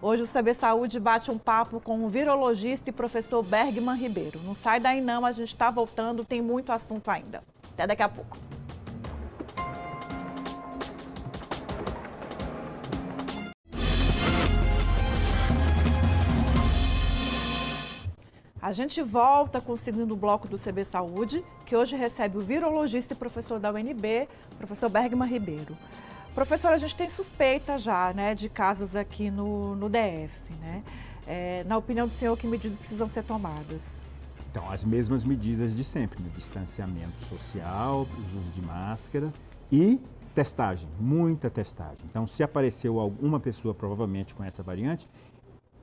Hoje 0.00 0.22
o 0.22 0.26
CB 0.26 0.54
Saúde 0.54 1.00
bate 1.00 1.30
um 1.30 1.38
papo 1.38 1.80
com 1.80 2.04
o 2.04 2.08
virologista 2.08 2.90
e 2.90 2.92
professor 2.92 3.42
Bergman 3.42 3.96
Ribeiro. 3.96 4.40
Não 4.44 4.54
sai 4.54 4.78
daí 4.78 5.00
não, 5.00 5.24
a 5.24 5.32
gente 5.32 5.48
está 5.48 5.70
voltando, 5.70 6.24
tem 6.24 6.40
muito 6.40 6.70
assunto 6.70 7.10
ainda. 7.10 7.42
Até 7.72 7.86
daqui 7.86 8.02
a 8.02 8.08
pouco. 8.08 8.36
A 18.66 18.72
gente 18.72 19.00
volta 19.00 19.60
com 19.60 19.74
o 19.74 19.76
segundo 19.76 20.16
bloco 20.16 20.48
do 20.48 20.58
CB 20.58 20.84
Saúde, 20.84 21.44
que 21.64 21.76
hoje 21.76 21.94
recebe 21.94 22.36
o 22.36 22.40
virologista 22.40 23.14
e 23.14 23.16
professor 23.16 23.60
da 23.60 23.70
UNB, 23.70 24.28
professor 24.58 24.90
Bergman 24.90 25.30
Ribeiro. 25.30 25.78
Professor, 26.34 26.72
a 26.72 26.76
gente 26.76 26.96
tem 26.96 27.08
suspeita 27.08 27.78
já 27.78 28.12
né, 28.12 28.34
de 28.34 28.48
casos 28.48 28.96
aqui 28.96 29.30
no, 29.30 29.76
no 29.76 29.88
DF. 29.88 30.32
Né? 30.60 30.82
É, 31.28 31.62
na 31.62 31.76
opinião 31.76 32.08
do 32.08 32.12
senhor, 32.12 32.36
que 32.36 32.44
medidas 32.48 32.76
precisam 32.76 33.08
ser 33.08 33.22
tomadas? 33.22 33.80
Então, 34.50 34.68
as 34.68 34.84
mesmas 34.84 35.22
medidas 35.22 35.72
de 35.72 35.84
sempre, 35.84 36.20
né? 36.20 36.28
distanciamento 36.34 37.24
social, 37.26 38.04
uso 38.34 38.50
de 38.50 38.62
máscara 38.62 39.32
e 39.70 40.00
testagem, 40.34 40.88
muita 40.98 41.48
testagem. 41.48 42.04
Então, 42.10 42.26
se 42.26 42.42
apareceu 42.42 42.98
alguma 42.98 43.38
pessoa 43.38 43.72
provavelmente 43.72 44.34
com 44.34 44.42
essa 44.42 44.60
variante, 44.60 45.08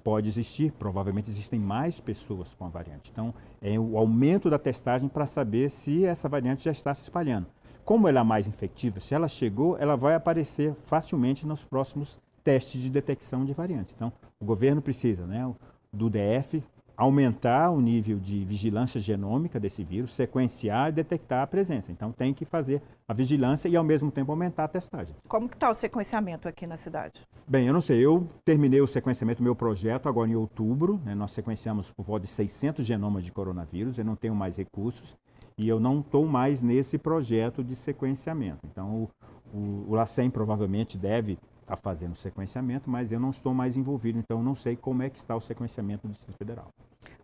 pode 0.04 0.28
existir, 0.28 0.72
provavelmente 0.74 1.30
existem 1.30 1.60
mais 1.60 2.00
pessoas 2.00 2.54
com 2.54 2.66
a 2.66 2.70
variante. 2.70 3.10
Então, 3.12 3.34
é 3.62 3.80
o 3.80 3.98
aumento 3.98 4.50
da 4.50 4.60
testagem 4.60 5.08
para 5.08 5.26
saber 5.26 5.70
se 5.70 6.06
essa 6.06 6.28
variante 6.28 6.66
já 6.66 6.72
está 6.72 6.94
se 6.94 7.04
espalhando. 7.04 7.48
Como 7.86 8.08
ela 8.08 8.20
é 8.20 8.24
mais 8.24 8.48
infectiva, 8.48 9.00
se 9.00 9.14
ela 9.14 9.28
chegou, 9.28 9.78
ela 9.78 9.96
vai 9.96 10.16
aparecer 10.16 10.74
facilmente 10.86 11.46
nos 11.46 11.64
próximos 11.64 12.20
testes 12.44 12.82
de 12.82 12.90
detecção 12.90 13.46
de 13.46 13.54
variantes. 13.54 13.94
Então, 13.96 14.12
o 14.40 14.46
governo 14.46 14.82
precisa, 14.82 15.26
né, 15.26 15.50
do 15.92 16.10
DF, 16.10 16.64
aumentar 16.96 17.72
o 17.72 17.82
nível 17.82 18.20
de 18.20 18.44
vigilância 18.46 19.02
genômica 19.02 19.60
desse 19.60 19.84
vírus, 19.84 20.14
sequenciar 20.14 20.90
e 20.90 20.92
detectar 20.92 21.44
a 21.44 21.48
presença. 21.48 21.92
Então 21.92 22.12
tem 22.12 22.34
que 22.34 22.46
fazer 22.46 22.82
a 23.08 23.14
vigilância 23.14 23.68
e 23.68 23.76
ao 23.76 23.84
mesmo 23.84 24.12
tempo 24.12 24.32
aumentar 24.32 24.66
a 24.66 24.68
testagem. 24.68 25.16
Como 25.28 25.50
que 25.50 25.56
está 25.56 25.70
o 25.70 25.74
sequenciamento 25.74 26.48
aqui 26.48 26.68
na 26.68 26.78
cidade? 26.78 27.22
Bem, 27.48 27.68
eu 27.68 27.74
não 27.74 27.82
sei, 27.82 28.00
eu 28.00 28.28
terminei 28.46 28.82
o 28.82 28.88
sequenciamento 28.88 29.40
do 29.40 29.44
meu 29.44 29.56
projeto 29.56 30.08
agora 30.08 30.30
em 30.30 30.36
outubro, 30.36 31.02
né? 31.04 31.16
nós 31.16 31.32
sequenciamos 31.32 31.92
por 31.92 32.06
volta 32.06 32.26
de 32.26 32.32
600 32.32 32.86
genomas 32.86 33.24
de 33.24 33.32
coronavírus, 33.32 33.98
eu 33.98 34.06
não 34.06 34.16
tenho 34.16 34.36
mais 34.36 34.58
recursos 34.58 35.16
e 35.58 35.68
eu 35.68 35.80
não 35.80 36.00
estou 36.00 36.26
mais 36.26 36.62
nesse 36.62 36.98
projeto 36.98 37.64
de 37.64 37.76
sequenciamento. 37.76 38.60
Então 38.64 39.10
o, 39.54 39.58
o, 39.58 39.86
o 39.90 39.96
LACEN 39.96 40.30
provavelmente 40.30 40.98
deve 40.98 41.38
está 41.64 41.76
fazendo 41.76 42.16
sequenciamento, 42.16 42.90
mas 42.90 43.12
eu 43.12 43.20
não 43.20 43.30
estou 43.30 43.54
mais 43.54 43.76
envolvido, 43.76 44.20
então 44.20 44.38
eu 44.38 44.44
não 44.44 44.56
sei 44.56 44.76
como 44.76 45.02
é 45.02 45.10
que 45.10 45.18
está 45.18 45.36
o 45.36 45.42
sequenciamento 45.42 46.08
do 46.08 46.12
Distrito 46.12 46.38
Federal. 46.38 46.68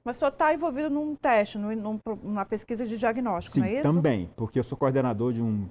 Mas 0.04 0.16
o 0.16 0.20
senhor 0.20 0.32
está 0.32 0.54
envolvido 0.54 0.90
num 0.90 1.16
teste, 1.16 1.58
num, 1.58 2.00
numa 2.24 2.46
pesquisa 2.46 2.86
de 2.86 2.98
diagnóstico, 2.98 3.56
Sim, 3.56 3.62
não 3.62 3.68
é 3.68 3.74
isso? 3.74 3.84
também, 3.84 4.30
porque 4.36 4.60
eu 4.60 4.64
sou 4.64 4.78
coordenador 4.78 5.34
de 5.34 5.42
um, 5.42 5.68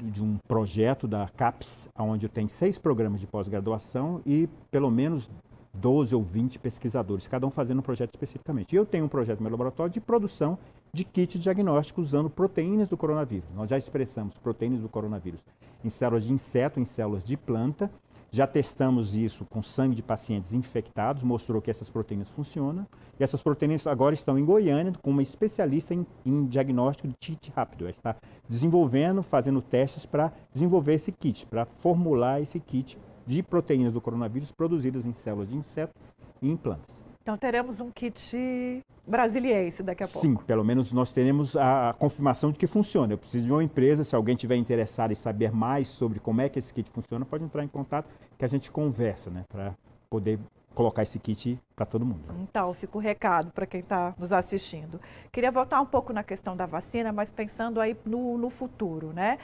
de 0.00 0.22
um 0.22 0.38
projeto 0.46 1.08
da 1.08 1.28
CAPES, 1.28 1.88
onde 1.98 2.26
eu 2.26 2.30
tenho 2.30 2.48
seis 2.48 2.78
programas 2.78 3.20
de 3.20 3.26
pós-graduação 3.26 4.20
e 4.24 4.48
pelo 4.70 4.90
menos 4.90 5.28
12 5.74 6.14
ou 6.14 6.22
20 6.22 6.58
pesquisadores, 6.58 7.26
cada 7.26 7.46
um 7.46 7.50
fazendo 7.50 7.80
um 7.80 7.82
projeto 7.82 8.10
especificamente. 8.14 8.72
E 8.74 8.76
eu 8.76 8.86
tenho 8.86 9.04
um 9.04 9.08
projeto 9.08 9.38
no 9.38 9.44
meu 9.44 9.52
laboratório 9.52 9.92
de 9.92 10.00
produção 10.00 10.58
de 10.94 11.02
kit 11.04 11.40
diagnóstico 11.40 12.00
usando 12.00 12.30
proteínas 12.30 12.86
do 12.86 12.96
coronavírus. 12.96 13.50
Nós 13.52 13.68
já 13.68 13.76
expressamos 13.76 14.38
proteínas 14.38 14.80
do 14.80 14.88
coronavírus 14.88 15.40
em 15.84 15.88
células 15.88 16.22
de 16.22 16.32
inseto, 16.32 16.78
em 16.78 16.84
células 16.84 17.24
de 17.24 17.36
planta. 17.36 17.90
Já 18.30 18.46
testamos 18.46 19.14
isso 19.14 19.44
com 19.44 19.60
sangue 19.60 19.94
de 19.94 20.02
pacientes 20.02 20.54
infectados, 20.54 21.22
mostrou 21.22 21.60
que 21.60 21.70
essas 21.70 21.90
proteínas 21.90 22.30
funcionam. 22.30 22.86
E 23.18 23.24
essas 23.24 23.42
proteínas 23.42 23.86
agora 23.88 24.14
estão 24.14 24.38
em 24.38 24.44
Goiânia 24.44 24.92
com 25.02 25.10
uma 25.10 25.22
especialista 25.22 25.92
em, 25.92 26.06
em 26.24 26.46
diagnóstico 26.46 27.08
de 27.08 27.14
kit 27.14 27.52
rápido. 27.54 27.82
Ela 27.82 27.90
está 27.90 28.16
desenvolvendo, 28.48 29.20
fazendo 29.22 29.60
testes 29.60 30.06
para 30.06 30.32
desenvolver 30.52 30.94
esse 30.94 31.10
kit, 31.10 31.44
para 31.46 31.64
formular 31.64 32.40
esse 32.40 32.58
kit 32.60 32.96
de 33.26 33.42
proteínas 33.42 33.92
do 33.92 34.00
coronavírus 34.00 34.52
produzidas 34.52 35.04
em 35.04 35.12
células 35.12 35.48
de 35.48 35.56
inseto 35.56 35.94
e 36.40 36.50
em 36.50 36.56
plantas. 36.56 37.03
Então 37.24 37.38
teremos 37.38 37.80
um 37.80 37.90
kit 37.90 38.84
brasiliense 39.06 39.82
daqui 39.82 40.04
a 40.04 40.06
pouco. 40.06 40.20
Sim, 40.20 40.36
pelo 40.36 40.62
menos 40.62 40.92
nós 40.92 41.10
teremos 41.10 41.56
a 41.56 41.94
confirmação 41.98 42.52
de 42.52 42.58
que 42.58 42.66
funciona. 42.66 43.14
Eu 43.14 43.18
preciso 43.18 43.46
de 43.46 43.50
uma 43.50 43.64
empresa, 43.64 44.04
se 44.04 44.14
alguém 44.14 44.36
tiver 44.36 44.56
interessado 44.56 45.10
em 45.10 45.14
saber 45.14 45.50
mais 45.50 45.88
sobre 45.88 46.20
como 46.20 46.42
é 46.42 46.50
que 46.50 46.58
esse 46.58 46.72
kit 46.72 46.90
funciona, 46.90 47.24
pode 47.24 47.42
entrar 47.42 47.64
em 47.64 47.68
contato 47.68 48.10
que 48.36 48.44
a 48.44 48.48
gente 48.48 48.70
conversa, 48.70 49.30
né, 49.30 49.42
para 49.48 49.74
poder 50.10 50.38
colocar 50.74 51.02
esse 51.02 51.18
kit 51.18 51.58
para 51.74 51.86
todo 51.86 52.04
mundo. 52.04 52.22
Então, 52.40 52.72
fica 52.74 52.98
o 52.98 53.00
recado 53.00 53.50
para 53.52 53.66
quem 53.66 53.80
está 53.80 54.14
nos 54.18 54.32
assistindo. 54.32 55.00
Queria 55.32 55.50
voltar 55.50 55.80
um 55.80 55.86
pouco 55.86 56.12
na 56.12 56.22
questão 56.22 56.56
da 56.56 56.66
vacina, 56.66 57.12
mas 57.12 57.30
pensando 57.30 57.80
aí 57.80 57.96
no, 58.04 58.36
no 58.38 58.50
futuro, 58.50 59.12
né? 59.12 59.38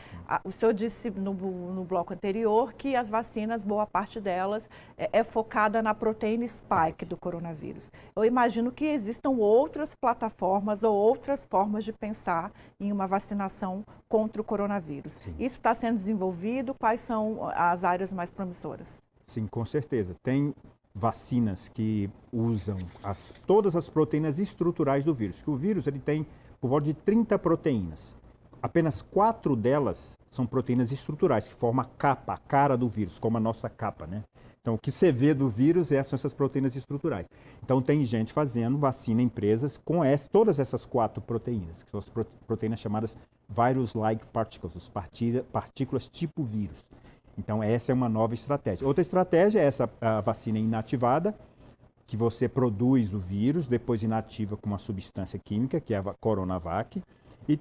O 0.44 0.52
senhor 0.52 0.72
disse 0.72 1.10
no, 1.10 1.32
no, 1.32 1.84
bloco 1.84 2.12
anterior 2.12 2.72
que 2.72 2.94
as 2.94 3.08
vacinas, 3.08 3.64
boa 3.64 3.86
parte 3.86 4.20
delas, 4.20 4.68
é, 4.96 5.08
é, 5.12 5.24
focada 5.24 5.82
na 5.82 5.94
proteína 5.94 6.46
spike 6.46 7.04
do 7.04 7.16
coronavírus. 7.16 7.90
Eu 8.14 8.24
imagino 8.24 8.70
que 8.70 8.84
existam 8.84 9.30
outras 9.30 9.94
plataformas 9.94 10.84
ou 10.84 10.94
outras 10.94 11.44
formas 11.44 11.84
de 11.84 11.92
pensar 11.92 12.52
em 12.78 12.92
uma 12.92 13.06
vacinação 13.06 13.84
contra 14.08 14.40
o 14.40 14.44
coronavírus. 14.44 15.12
Sim. 15.14 15.34
Isso 15.38 15.56
está 15.56 15.74
sendo 15.74 15.96
desenvolvido? 15.96 16.74
Quais 16.74 17.00
são 17.00 17.48
as 17.54 17.84
áreas 17.84 18.12
mais 18.12 18.30
promissoras? 18.30 18.88
Sim, 19.26 19.46
com 19.46 19.64
certeza. 19.64 20.16
Tem 20.22 20.52
vacinas 20.94 21.68
que 21.68 22.10
usam 22.32 22.78
as, 23.02 23.32
todas 23.46 23.76
as 23.76 23.88
proteínas 23.88 24.38
estruturais 24.38 25.04
do 25.04 25.14
vírus. 25.14 25.40
Que 25.40 25.50
o 25.50 25.56
vírus 25.56 25.86
ele 25.86 25.98
tem 25.98 26.26
por 26.60 26.68
volta 26.68 26.86
de 26.86 26.94
30 26.94 27.38
proteínas. 27.38 28.16
Apenas 28.62 29.00
quatro 29.00 29.56
delas 29.56 30.18
são 30.30 30.46
proteínas 30.46 30.92
estruturais, 30.92 31.48
que 31.48 31.54
formam 31.54 31.84
a 31.84 31.88
capa, 31.96 32.34
a 32.34 32.38
cara 32.38 32.76
do 32.76 32.88
vírus, 32.88 33.18
como 33.18 33.36
a 33.38 33.40
nossa 33.40 33.68
capa, 33.68 34.06
né? 34.06 34.22
Então, 34.60 34.74
o 34.74 34.78
que 34.78 34.92
você 34.92 35.10
vê 35.10 35.32
do 35.32 35.48
vírus 35.48 35.90
é, 35.90 36.02
são 36.02 36.16
essas 36.16 36.34
proteínas 36.34 36.76
estruturais. 36.76 37.26
Então, 37.64 37.80
tem 37.80 38.04
gente 38.04 38.30
fazendo 38.30 38.76
vacina, 38.76 39.22
empresas, 39.22 39.80
com 39.82 40.04
essa, 40.04 40.28
todas 40.28 40.58
essas 40.58 40.84
quatro 40.84 41.22
proteínas, 41.22 41.82
que 41.82 41.90
são 41.90 41.98
as 41.98 42.10
proteínas 42.46 42.78
chamadas 42.78 43.16
virus-like 43.48 44.24
particles, 44.26 44.90
partículas 45.50 46.06
tipo 46.08 46.44
vírus. 46.44 46.84
Então, 47.40 47.62
essa 47.62 47.90
é 47.90 47.94
uma 47.94 48.08
nova 48.08 48.34
estratégia. 48.34 48.86
Outra 48.86 49.00
estratégia 49.00 49.60
é 49.60 49.64
essa 49.64 49.88
vacina 50.22 50.58
inativada, 50.58 51.34
que 52.06 52.16
você 52.16 52.48
produz 52.48 53.14
o 53.14 53.18
vírus, 53.18 53.66
depois 53.66 54.02
inativa 54.02 54.56
com 54.56 54.68
uma 54.68 54.78
substância 54.78 55.38
química, 55.38 55.80
que 55.80 55.94
é 55.94 55.98
a 55.98 56.14
Coronavac. 56.20 57.02
E 57.48 57.58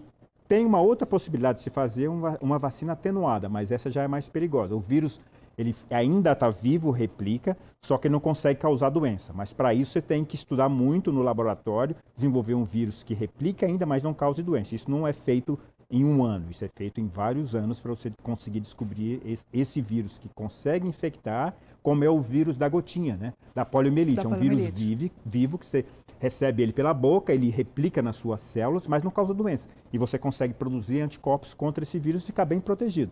tem 0.48 0.66
uma 0.66 0.82
outra 0.82 1.08
possibilidade 1.08 1.60
de 1.60 1.64
se 1.64 1.70
fazer 1.70 2.10
uma, 2.10 2.38
uma 2.42 2.60
vacina 2.60 2.94
atenuada, 2.94 3.48
mas 3.48 3.72
essa 3.72 3.90
já 3.90 4.04
é 4.04 4.08
mais 4.08 4.28
perigosa. 4.28 4.76
O 4.76 4.80
vírus 4.80 5.22
ele 5.58 5.76
ainda 5.90 6.32
está 6.32 6.50
vivo, 6.50 6.90
replica, 6.90 7.58
só 7.82 7.98
que 7.98 8.10
não 8.10 8.20
consegue 8.20 8.60
causar 8.60 8.90
doença. 8.90 9.34
Mas 9.34 9.54
para 9.54 9.74
isso 9.74 9.92
você 9.92 10.02
tem 10.02 10.26
que 10.26 10.36
estudar 10.36 10.70
muito 10.70 11.12
no 11.12 11.22
laboratório, 11.22 11.96
desenvolver 12.16 12.54
um 12.54 12.64
vírus 12.64 13.04
que 13.04 13.14
replica 13.14 13.66
ainda, 13.66 13.86
mas 13.86 14.02
não 14.02 14.14
cause 14.14 14.42
doença. 14.42 14.74
Isso 14.74 14.90
não 14.90 15.08
é 15.08 15.14
feito 15.14 15.60
em 15.90 16.06
um 16.06 16.24
ano. 16.24 16.52
Isso 16.52 16.64
é 16.64 16.68
feito 16.68 17.02
em 17.02 17.08
vários 17.08 17.56
anos 17.56 17.80
para 17.80 17.92
você 17.92 18.12
conseguir 18.22 18.60
descobrir 18.60 19.22
esse, 19.26 19.46
esse, 19.52 19.82
vírus 19.82 20.18
que 20.20 20.30
consegue 20.30 20.88
infectar, 20.88 21.56
como 21.82 22.04
é 22.04 22.10
o 22.10 22.22
vírus 22.22 22.58
da 22.58 22.70
gotinha, 22.70 23.18
né? 23.18 23.34
Da 23.56 23.66
poliomielite. 23.66 24.18
Da 24.18 24.30
é 24.30 24.34
um 24.34 24.36
vírus 24.36 24.68
vive, 24.74 25.12
vivo 25.26 25.58
que 25.58 25.66
você 25.66 25.86
recebe 26.20 26.62
ele 26.62 26.74
pela 26.74 26.94
boca, 26.94 27.34
ele 27.34 27.50
replica 27.50 28.02
nas 28.02 28.18
suas 28.18 28.42
células, 28.42 28.88
mas 28.88 29.04
não 29.04 29.10
causa 29.10 29.34
doença. 29.34 29.68
E 29.92 29.98
você 29.98 30.18
consegue 30.20 30.54
produzir 30.54 31.02
anticorpos 31.02 31.54
contra 31.54 31.84
esse 31.84 31.98
vírus 31.98 32.24
e 32.24 32.28
ficar 32.28 32.46
bem 32.46 32.60
protegido. 32.60 33.12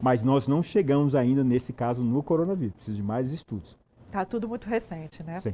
Mas 0.00 0.22
nós 0.22 0.46
não 0.46 0.62
chegamos 0.62 1.16
ainda 1.16 1.42
nesse 1.42 1.72
caso 1.72 2.04
no 2.04 2.22
coronavírus. 2.22 2.74
Precisa 2.76 2.96
de 2.96 3.02
mais 3.02 3.32
estudos. 3.32 3.76
Está 4.06 4.24
tudo 4.24 4.48
muito 4.48 4.66
recente, 4.66 5.22
né? 5.22 5.40
Sim 5.40 5.52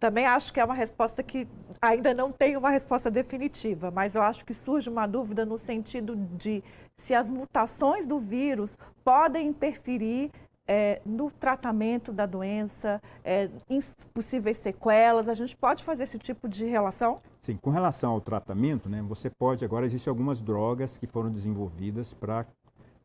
também 0.00 0.24
acho 0.24 0.52
que 0.52 0.58
é 0.58 0.64
uma 0.64 0.74
resposta 0.74 1.22
que 1.22 1.46
ainda 1.80 2.14
não 2.14 2.32
tem 2.32 2.56
uma 2.56 2.70
resposta 2.70 3.10
definitiva, 3.10 3.90
mas 3.90 4.14
eu 4.14 4.22
acho 4.22 4.44
que 4.46 4.54
surge 4.54 4.88
uma 4.88 5.06
dúvida 5.06 5.44
no 5.44 5.58
sentido 5.58 6.16
de 6.16 6.64
se 6.96 7.14
as 7.14 7.30
mutações 7.30 8.06
do 8.06 8.18
vírus 8.18 8.78
podem 9.04 9.48
interferir 9.48 10.32
é, 10.66 11.02
no 11.04 11.30
tratamento 11.30 12.12
da 12.12 12.24
doença, 12.24 13.02
é, 13.24 13.50
em 13.68 13.78
possíveis 14.14 14.56
sequelas. 14.56 15.28
A 15.28 15.34
gente 15.34 15.56
pode 15.56 15.84
fazer 15.84 16.04
esse 16.04 16.18
tipo 16.18 16.48
de 16.48 16.64
relação? 16.64 17.20
Sim, 17.42 17.56
com 17.56 17.70
relação 17.70 18.12
ao 18.12 18.20
tratamento, 18.20 18.88
né, 18.88 19.02
você 19.02 19.28
pode, 19.28 19.64
agora 19.64 19.84
existem 19.84 20.10
algumas 20.10 20.40
drogas 20.40 20.96
que 20.96 21.06
foram 21.06 21.30
desenvolvidas 21.30 22.14
para 22.14 22.46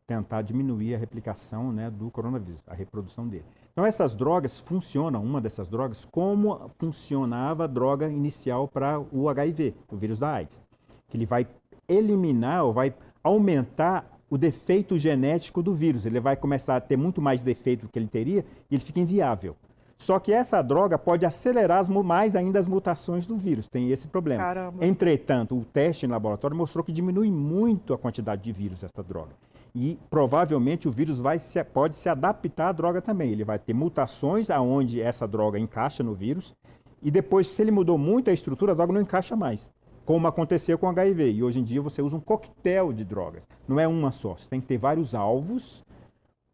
tentar 0.06 0.42
diminuir 0.42 0.94
a 0.94 0.98
replicação 0.98 1.72
né, 1.72 1.90
do 1.90 2.10
coronavírus, 2.10 2.62
a 2.66 2.74
reprodução 2.74 3.26
dele. 3.26 3.44
Então 3.72 3.84
essas 3.84 4.14
drogas 4.14 4.60
funcionam, 4.60 5.22
uma 5.22 5.40
dessas 5.40 5.68
drogas, 5.68 6.04
como 6.04 6.70
funcionava 6.78 7.64
a 7.64 7.66
droga 7.66 8.08
inicial 8.08 8.68
para 8.68 9.00
o 9.12 9.28
HIV, 9.28 9.74
o 9.90 9.96
vírus 9.96 10.18
da 10.18 10.32
AIDS. 10.32 10.62
Que 11.08 11.16
ele 11.16 11.26
vai 11.26 11.46
eliminar 11.88 12.64
ou 12.64 12.72
vai 12.72 12.94
aumentar 13.22 14.08
o 14.30 14.38
defeito 14.38 14.96
genético 14.96 15.62
do 15.62 15.74
vírus. 15.74 16.06
Ele 16.06 16.20
vai 16.20 16.36
começar 16.36 16.76
a 16.76 16.80
ter 16.80 16.96
muito 16.96 17.20
mais 17.20 17.42
defeito 17.42 17.82
do 17.82 17.88
que 17.88 17.98
ele 17.98 18.08
teria 18.08 18.44
e 18.70 18.74
ele 18.74 18.82
fica 18.82 19.00
inviável. 19.00 19.56
Só 19.98 20.18
que 20.18 20.32
essa 20.32 20.62
droga 20.62 20.98
pode 20.98 21.24
acelerar 21.24 21.88
mais 21.90 22.36
ainda 22.36 22.58
as 22.58 22.66
mutações 22.66 23.26
do 23.26 23.36
vírus. 23.36 23.66
Tem 23.66 23.90
esse 23.90 24.06
problema. 24.06 24.42
Caramba. 24.42 24.84
Entretanto, 24.84 25.56
o 25.56 25.64
teste 25.64 26.06
em 26.06 26.08
laboratório 26.08 26.56
mostrou 26.56 26.84
que 26.84 26.92
diminui 26.92 27.30
muito 27.30 27.94
a 27.94 27.98
quantidade 27.98 28.42
de 28.42 28.52
vírus 28.52 28.78
dessa 28.78 29.02
droga 29.02 29.32
e 29.78 29.98
provavelmente 30.08 30.88
o 30.88 30.90
vírus 30.90 31.20
vai 31.20 31.38
se, 31.38 31.62
pode 31.62 31.98
se 31.98 32.08
adaptar 32.08 32.68
à 32.68 32.72
droga 32.72 33.02
também. 33.02 33.30
Ele 33.30 33.44
vai 33.44 33.58
ter 33.58 33.74
mutações 33.74 34.48
aonde 34.48 35.02
essa 35.02 35.28
droga 35.28 35.58
encaixa 35.58 36.02
no 36.02 36.14
vírus 36.14 36.56
E 37.02 37.10
depois, 37.10 37.46
se 37.46 37.60
ele 37.60 37.70
mudou 37.70 37.98
muito 37.98 38.30
a 38.30 38.32
estrutura, 38.32 38.72
a 38.72 38.74
droga 38.74 38.94
não 38.94 39.02
encaixa 39.02 39.36
mais. 39.36 39.70
Como 40.06 40.26
aconteceu 40.26 40.78
com 40.78 40.88
HIV. 40.88 41.30
E 41.30 41.42
hoje 41.42 41.60
em 41.60 41.62
dia 41.62 41.82
você 41.82 42.00
usa 42.00 42.16
um 42.16 42.20
coquetel 42.20 42.90
de 42.90 43.04
drogas. 43.04 43.46
Não 43.68 43.78
é 43.78 43.86
uma 43.86 44.10
só. 44.10 44.34
Você 44.34 44.48
tem 44.48 44.62
que 44.62 44.66
ter 44.66 44.78
vários 44.78 45.14
alvos 45.14 45.84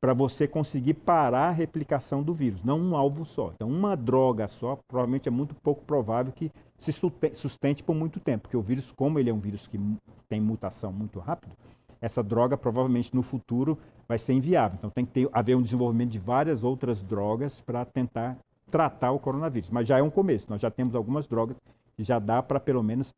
para 0.01 0.13
você 0.13 0.49
conseguir 0.49 0.95
parar 0.95 1.51
a 1.51 1.53
replicação 1.53 2.25
do 2.25 2.35
vírus, 2.35 2.61
não 2.65 2.81
um 2.81 2.97
alvo 2.97 3.25
só. 3.25 3.53
Então, 3.55 3.69
uma 3.69 3.97
droga 3.97 4.49
só, 4.49 4.77
provavelmente 4.89 5.29
é 5.29 5.31
muito 5.31 5.55
pouco 5.55 5.85
provável 5.85 6.33
que 6.33 6.51
se 6.77 6.93
sustente 7.35 7.85
por 7.85 7.95
muito 7.95 8.19
tempo, 8.19 8.43
porque 8.43 8.57
o 8.57 8.63
vírus, 8.63 8.91
como 8.91 9.21
ele 9.21 9.31
é 9.31 9.33
um 9.33 9.39
vírus 9.39 9.69
que 9.69 9.79
tem 10.29 10.41
mutação 10.41 10.93
muito 10.93 11.21
rápido, 11.21 11.55
essa 12.03 12.23
droga 12.23 12.57
provavelmente 12.57 13.15
no 13.15 13.23
futuro 13.23 13.79
vai 14.09 14.19
ser 14.19 14.33
inviável. 14.33 14.77
Então, 14.77 14.91
tem 14.91 15.07
que 15.07 15.13
ter, 15.13 15.29
haver 15.33 15.57
um 15.57 15.63
desenvolvimento 15.63 16.11
de 16.11 16.19
várias 16.19 16.65
outras 16.65 17.01
drogas 17.01 17.61
para 17.61 17.85
tentar 17.85 18.37
tratar 18.71 19.13
o 19.13 19.21
coronavírus. 19.21 19.71
Mas 19.71 19.87
já 19.87 19.99
é 19.99 20.03
um 20.03 20.11
começo, 20.11 20.51
nós 20.51 20.61
já 20.61 20.71
temos 20.71 20.97
algumas 20.97 21.29
drogas 21.29 21.57
que 21.97 22.03
já 22.03 22.19
dá 22.19 22.43
para, 22.43 22.59
pelo 22.59 22.83
menos, 22.83 23.15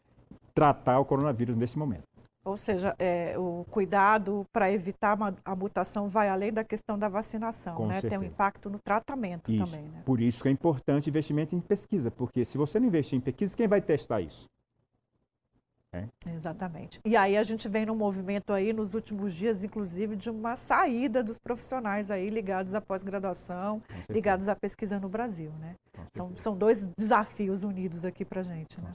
tratar 0.54 1.00
o 1.00 1.04
coronavírus 1.04 1.56
nesse 1.56 1.78
momento. 1.78 2.04
Ou 2.44 2.58
seja, 2.58 2.94
é, 2.98 3.38
o 3.38 3.64
cuidado 3.70 4.44
para 4.52 4.70
evitar 4.70 5.16
a 5.42 5.56
mutação 5.56 6.08
vai 6.08 6.28
além 6.28 6.52
da 6.52 6.62
questão 6.62 6.98
da 6.98 7.08
vacinação, 7.08 7.74
Com 7.76 7.86
né? 7.86 7.94
Certeza. 7.94 8.10
Tem 8.10 8.18
um 8.18 8.30
impacto 8.30 8.68
no 8.68 8.78
tratamento 8.78 9.50
isso. 9.50 9.64
também. 9.64 9.88
Né? 9.88 10.02
Por 10.04 10.20
isso 10.20 10.42
que 10.42 10.48
é 10.48 10.52
importante 10.52 11.08
investimento 11.08 11.56
em 11.56 11.60
pesquisa, 11.60 12.10
porque 12.10 12.44
se 12.44 12.58
você 12.58 12.78
não 12.78 12.86
investir 12.86 13.16
em 13.16 13.20
pesquisa, 13.22 13.56
quem 13.56 13.66
vai 13.66 13.80
testar 13.80 14.20
isso? 14.20 14.44
É. 15.94 16.30
Exatamente. 16.30 17.00
E 17.04 17.16
aí 17.16 17.36
a 17.36 17.42
gente 17.42 17.68
vem 17.68 17.86
no 17.86 17.94
movimento 17.94 18.52
aí 18.52 18.72
nos 18.72 18.94
últimos 18.94 19.32
dias, 19.32 19.62
inclusive, 19.62 20.16
de 20.16 20.28
uma 20.28 20.56
saída 20.56 21.22
dos 21.22 21.38
profissionais 21.38 22.10
aí 22.10 22.28
ligados 22.28 22.74
à 22.74 22.80
pós-graduação, 22.80 23.80
ligados 24.10 24.48
à 24.48 24.56
pesquisa 24.56 24.98
no 24.98 25.08
Brasil, 25.08 25.52
né? 25.60 25.76
São, 26.12 26.34
são 26.34 26.56
dois 26.56 26.86
desafios 26.98 27.62
unidos 27.62 28.04
aqui 28.04 28.24
para 28.24 28.42
gente, 28.42 28.80
né? 28.80 28.92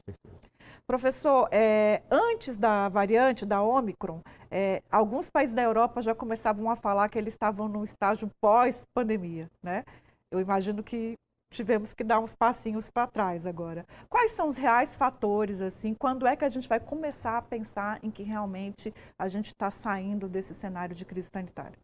Professor, 0.86 1.48
é, 1.52 2.02
antes 2.10 2.58
da 2.58 2.90
variante 2.90 3.46
da 3.46 3.62
Omicron, 3.62 4.22
é, 4.50 4.82
alguns 4.92 5.30
países 5.30 5.56
da 5.56 5.62
Europa 5.62 6.02
já 6.02 6.16
começavam 6.16 6.70
a 6.70 6.76
falar 6.76 7.08
que 7.10 7.18
eles 7.18 7.34
estavam 7.34 7.68
num 7.68 7.84
estágio 7.84 8.30
pós-pandemia, 8.42 9.50
né? 9.64 9.86
Eu 10.32 10.40
imagino 10.40 10.84
que 10.84 11.16
tivemos 11.52 11.94
que 11.94 12.04
dar 12.04 12.20
uns 12.20 12.34
passinhos 12.34 12.90
para 12.90 13.08
trás 13.08 13.46
agora. 13.46 13.86
Quais 14.08 14.32
são 14.32 14.48
os 14.48 14.58
reais 14.58 14.96
fatores, 14.96 15.62
assim? 15.62 15.94
Quando 15.94 16.28
é 16.28 16.36
que 16.36 16.46
a 16.46 16.50
gente 16.50 16.70
vai 16.70 16.80
começar 16.80 17.38
a 17.38 17.42
pensar 17.42 18.00
em 18.04 18.12
que 18.12 18.24
realmente 18.24 18.94
a 19.18 19.28
gente 19.28 19.48
está 19.48 19.72
saindo 19.72 20.30
desse 20.30 20.54
cenário 20.54 20.96
de 20.96 21.06
crise 21.06 21.30
sanitária? 21.34 21.78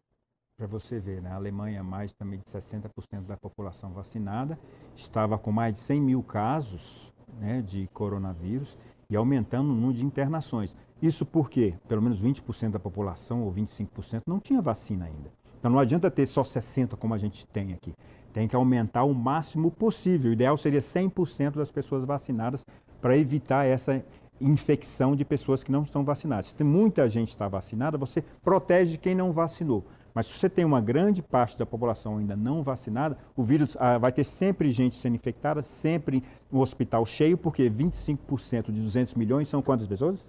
Para 0.56 0.66
você 0.66 0.98
ver, 0.98 1.20
né? 1.20 1.30
Alemanha, 1.32 1.82
mais 1.82 2.12
também 2.14 2.38
de 2.38 2.44
60% 2.44 3.26
da 3.26 3.36
população 3.36 3.92
vacinada, 3.92 4.58
estava 4.94 5.36
com 5.36 5.52
mais 5.52 5.74
de 5.74 5.80
100 5.80 6.00
mil 6.00 6.22
casos 6.22 7.12
né, 7.38 7.60
de 7.60 7.86
coronavírus 7.92 8.78
e 9.10 9.16
aumentando 9.16 9.70
o 9.70 9.74
número 9.74 9.94
de 9.94 10.04
internações. 10.04 10.74
Isso 11.02 11.26
porque 11.26 11.74
pelo 11.86 12.00
menos 12.00 12.22
20% 12.22 12.70
da 12.70 12.78
população 12.78 13.42
ou 13.42 13.52
25% 13.52 14.22
não 14.26 14.40
tinha 14.40 14.62
vacina 14.62 15.04
ainda. 15.04 15.30
Então 15.58 15.70
não 15.70 15.78
adianta 15.78 16.10
ter 16.10 16.24
só 16.24 16.42
60% 16.42 16.96
como 16.96 17.12
a 17.12 17.18
gente 17.18 17.46
tem 17.46 17.72
aqui. 17.72 17.92
Tem 18.36 18.46
que 18.46 18.54
aumentar 18.54 19.04
o 19.04 19.14
máximo 19.14 19.70
possível. 19.70 20.28
O 20.28 20.34
ideal 20.34 20.58
seria 20.58 20.80
100% 20.80 21.52
das 21.52 21.70
pessoas 21.70 22.04
vacinadas 22.04 22.66
para 23.00 23.16
evitar 23.16 23.64
essa 23.64 24.04
infecção 24.38 25.16
de 25.16 25.24
pessoas 25.24 25.64
que 25.64 25.72
não 25.72 25.84
estão 25.84 26.04
vacinadas. 26.04 26.54
Se 26.54 26.62
muita 26.62 27.08
gente 27.08 27.30
está 27.30 27.48
vacinada, 27.48 27.96
você 27.96 28.22
protege 28.44 28.98
quem 28.98 29.14
não 29.14 29.32
vacinou. 29.32 29.86
Mas 30.12 30.26
se 30.26 30.38
você 30.38 30.50
tem 30.50 30.66
uma 30.66 30.82
grande 30.82 31.22
parte 31.22 31.58
da 31.58 31.64
população 31.64 32.18
ainda 32.18 32.36
não 32.36 32.62
vacinada, 32.62 33.16
o 33.34 33.42
vírus 33.42 33.74
ah, 33.80 33.96
vai 33.96 34.12
ter 34.12 34.24
sempre 34.24 34.70
gente 34.70 34.96
sendo 34.96 35.14
infectada, 35.14 35.62
sempre 35.62 36.22
o 36.52 36.58
hospital 36.58 37.06
cheio, 37.06 37.38
porque 37.38 37.70
25% 37.70 38.70
de 38.70 38.82
200 38.82 39.14
milhões 39.14 39.48
são 39.48 39.62
quantas 39.62 39.86
pessoas? 39.86 40.28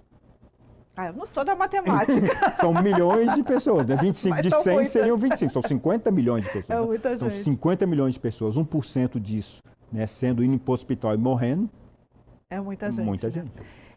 Ah, 1.00 1.06
eu 1.06 1.12
não 1.12 1.24
sou 1.24 1.44
da 1.44 1.54
matemática. 1.54 2.26
são 2.58 2.74
milhões 2.82 3.32
de 3.36 3.44
pessoas, 3.44 3.86
né? 3.86 3.94
25 3.94 4.34
Mas 4.34 4.44
de 4.44 4.50
100 4.50 4.74
muitas. 4.74 4.92
seriam 4.92 5.16
25, 5.16 5.52
são 5.52 5.62
50 5.62 6.10
milhões 6.10 6.44
de 6.44 6.50
pessoas. 6.50 6.76
É 6.76 6.84
muita 6.84 7.16
são 7.16 7.30
gente. 7.30 7.44
São 7.44 7.52
50 7.52 7.86
milhões 7.86 8.14
de 8.14 8.20
pessoas, 8.20 8.56
1% 8.56 9.20
disso, 9.20 9.62
né, 9.92 10.08
sendo 10.08 10.42
indo 10.42 10.58
para 10.58 10.72
o 10.72 10.74
hospital 10.74 11.14
e 11.14 11.16
morrendo. 11.16 11.70
É 12.50 12.58
muita 12.58 12.90
gente. 12.90 13.04
Muita 13.04 13.28
né? 13.28 13.32
gente. 13.32 13.52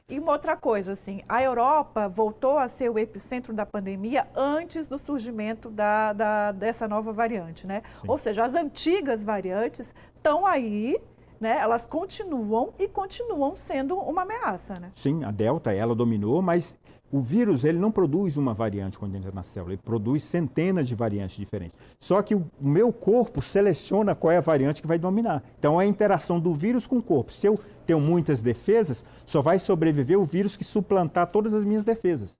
E 0.08 0.20
uma 0.20 0.34
outra 0.34 0.56
coisa, 0.56 0.92
assim, 0.92 1.22
a 1.28 1.42
Europa 1.42 2.08
voltou 2.08 2.60
a 2.60 2.68
ser 2.68 2.92
o 2.92 3.00
epicentro 3.00 3.52
da 3.52 3.66
pandemia 3.66 4.28
antes 4.36 4.88
do 4.88 5.00
surgimento 5.00 5.72
da, 5.72 6.14
da 6.14 6.52
dessa 6.52 6.88
nova 6.88 7.12
variante, 7.12 7.66
né? 7.66 7.82
Sim. 8.02 8.08
Ou 8.08 8.20
seja, 8.20 8.44
as 8.44 8.54
antigas 8.54 9.24
variantes 9.24 9.92
estão 10.16 10.46
aí, 10.46 11.02
né? 11.40 11.58
Elas 11.58 11.88
continuam 11.88 12.72
e 12.78 12.88
continuam 12.88 13.56
sendo 13.56 13.96
uma 13.98 14.22
ameaça, 14.22 14.76
né? 14.80 14.92
Sim, 14.94 15.24
a 15.24 15.32
Delta, 15.32 15.74
ela 15.74 15.96
dominou, 15.96 16.44
mas 16.44 16.78
o 17.12 17.20
vírus 17.20 17.64
ele 17.64 17.78
não 17.78 17.92
produz 17.92 18.38
uma 18.38 18.54
variante 18.54 18.98
quando 18.98 19.16
entra 19.16 19.32
na 19.32 19.44
célula, 19.44 19.74
ele 19.74 19.82
produz 19.84 20.24
centenas 20.24 20.88
de 20.88 20.96
variantes 20.96 21.36
diferentes. 21.36 21.78
Só 22.00 22.22
que 22.22 22.34
o 22.34 22.46
meu 22.60 22.94
corpo 22.94 23.42
seleciona 23.42 24.16
qual 24.16 24.32
é 24.32 24.38
a 24.38 24.42
variante 24.42 24.82
que 24.82 24.88
vai 24.88 24.98
dominar. 24.98 25.44
Então 25.60 25.80
é 25.80 25.84
a 25.84 25.88
interação 25.88 26.40
do 26.40 26.54
vírus 26.54 26.88
com 26.88 26.98
o 26.98 27.04
corpo. 27.04 27.34
Se 27.34 27.48
eu 27.48 27.60
tenho 27.86 28.00
muitas 28.00 28.42
defesas, 28.42 29.04
só 29.26 29.42
vai 29.42 29.60
sobreviver 29.60 30.18
o 30.18 30.26
vírus 30.26 30.56
que 30.56 30.64
suplantar 30.64 31.28
todas 31.28 31.54
as 31.54 31.64
minhas 31.64 31.84
defesas. 31.84 32.36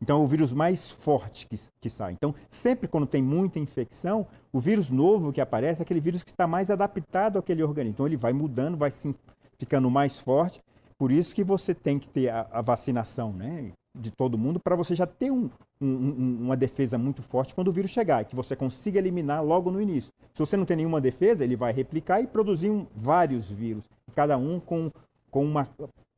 Então 0.00 0.20
é 0.20 0.24
o 0.24 0.26
vírus 0.26 0.52
mais 0.52 0.90
forte 0.90 1.46
que, 1.46 1.56
que 1.80 1.88
sai. 1.88 2.12
Então, 2.12 2.34
sempre 2.50 2.86
quando 2.86 3.06
tem 3.06 3.22
muita 3.22 3.58
infecção, 3.58 4.26
o 4.52 4.60
vírus 4.60 4.90
novo 4.90 5.32
que 5.32 5.40
aparece 5.40 5.80
é 5.80 5.84
aquele 5.84 6.00
vírus 6.00 6.22
que 6.22 6.30
está 6.30 6.46
mais 6.46 6.70
adaptado 6.70 7.38
àquele 7.38 7.62
organismo. 7.62 7.94
Então 7.94 8.06
ele 8.06 8.16
vai 8.16 8.32
mudando, 8.32 8.76
vai 8.76 8.90
sim, 8.90 9.14
ficando 9.58 9.90
mais 9.90 10.18
forte. 10.18 10.60
Por 10.98 11.12
isso 11.12 11.34
que 11.34 11.44
você 11.44 11.74
tem 11.74 11.98
que 11.98 12.08
ter 12.08 12.28
a, 12.28 12.46
a 12.50 12.60
vacinação, 12.60 13.32
né? 13.32 13.72
De 13.96 14.10
todo 14.10 14.38
mundo 14.38 14.60
para 14.60 14.76
você 14.76 14.94
já 14.94 15.06
ter 15.06 15.30
um, 15.30 15.50
um, 15.80 16.38
uma 16.40 16.56
defesa 16.56 16.98
muito 16.98 17.22
forte 17.22 17.54
quando 17.54 17.68
o 17.68 17.72
vírus 17.72 17.90
chegar, 17.90 18.24
que 18.24 18.36
você 18.36 18.54
consiga 18.54 18.98
eliminar 18.98 19.44
logo 19.44 19.70
no 19.70 19.80
início. 19.80 20.12
Se 20.34 20.40
você 20.40 20.56
não 20.56 20.64
tem 20.64 20.76
nenhuma 20.76 21.00
defesa, 21.00 21.44
ele 21.44 21.56
vai 21.56 21.72
replicar 21.72 22.20
e 22.20 22.26
produzir 22.26 22.70
um, 22.70 22.86
vários 22.94 23.50
vírus, 23.50 23.88
cada 24.14 24.36
um 24.36 24.60
com, 24.60 24.90
com 25.30 25.44
uma 25.44 25.68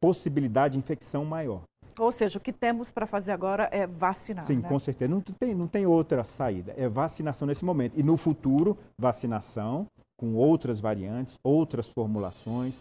possibilidade 0.00 0.72
de 0.72 0.78
infecção 0.78 1.24
maior. 1.24 1.62
Ou 1.98 2.12
seja, 2.12 2.38
o 2.38 2.40
que 2.40 2.52
temos 2.52 2.92
para 2.92 3.06
fazer 3.06 3.32
agora 3.32 3.68
é 3.72 3.86
vacinar. 3.86 4.44
Sim, 4.44 4.58
né? 4.58 4.68
com 4.68 4.78
certeza. 4.78 5.10
Não 5.10 5.20
tem, 5.20 5.54
não 5.54 5.66
tem 5.66 5.84
outra 5.84 6.22
saída. 6.22 6.72
É 6.76 6.88
vacinação 6.88 7.46
nesse 7.48 7.64
momento. 7.64 7.98
E 7.98 8.02
no 8.04 8.16
futuro, 8.16 8.78
vacinação 8.96 9.86
com 10.16 10.34
outras 10.34 10.80
variantes, 10.80 11.38
outras 11.42 11.88
formulações, 11.88 12.74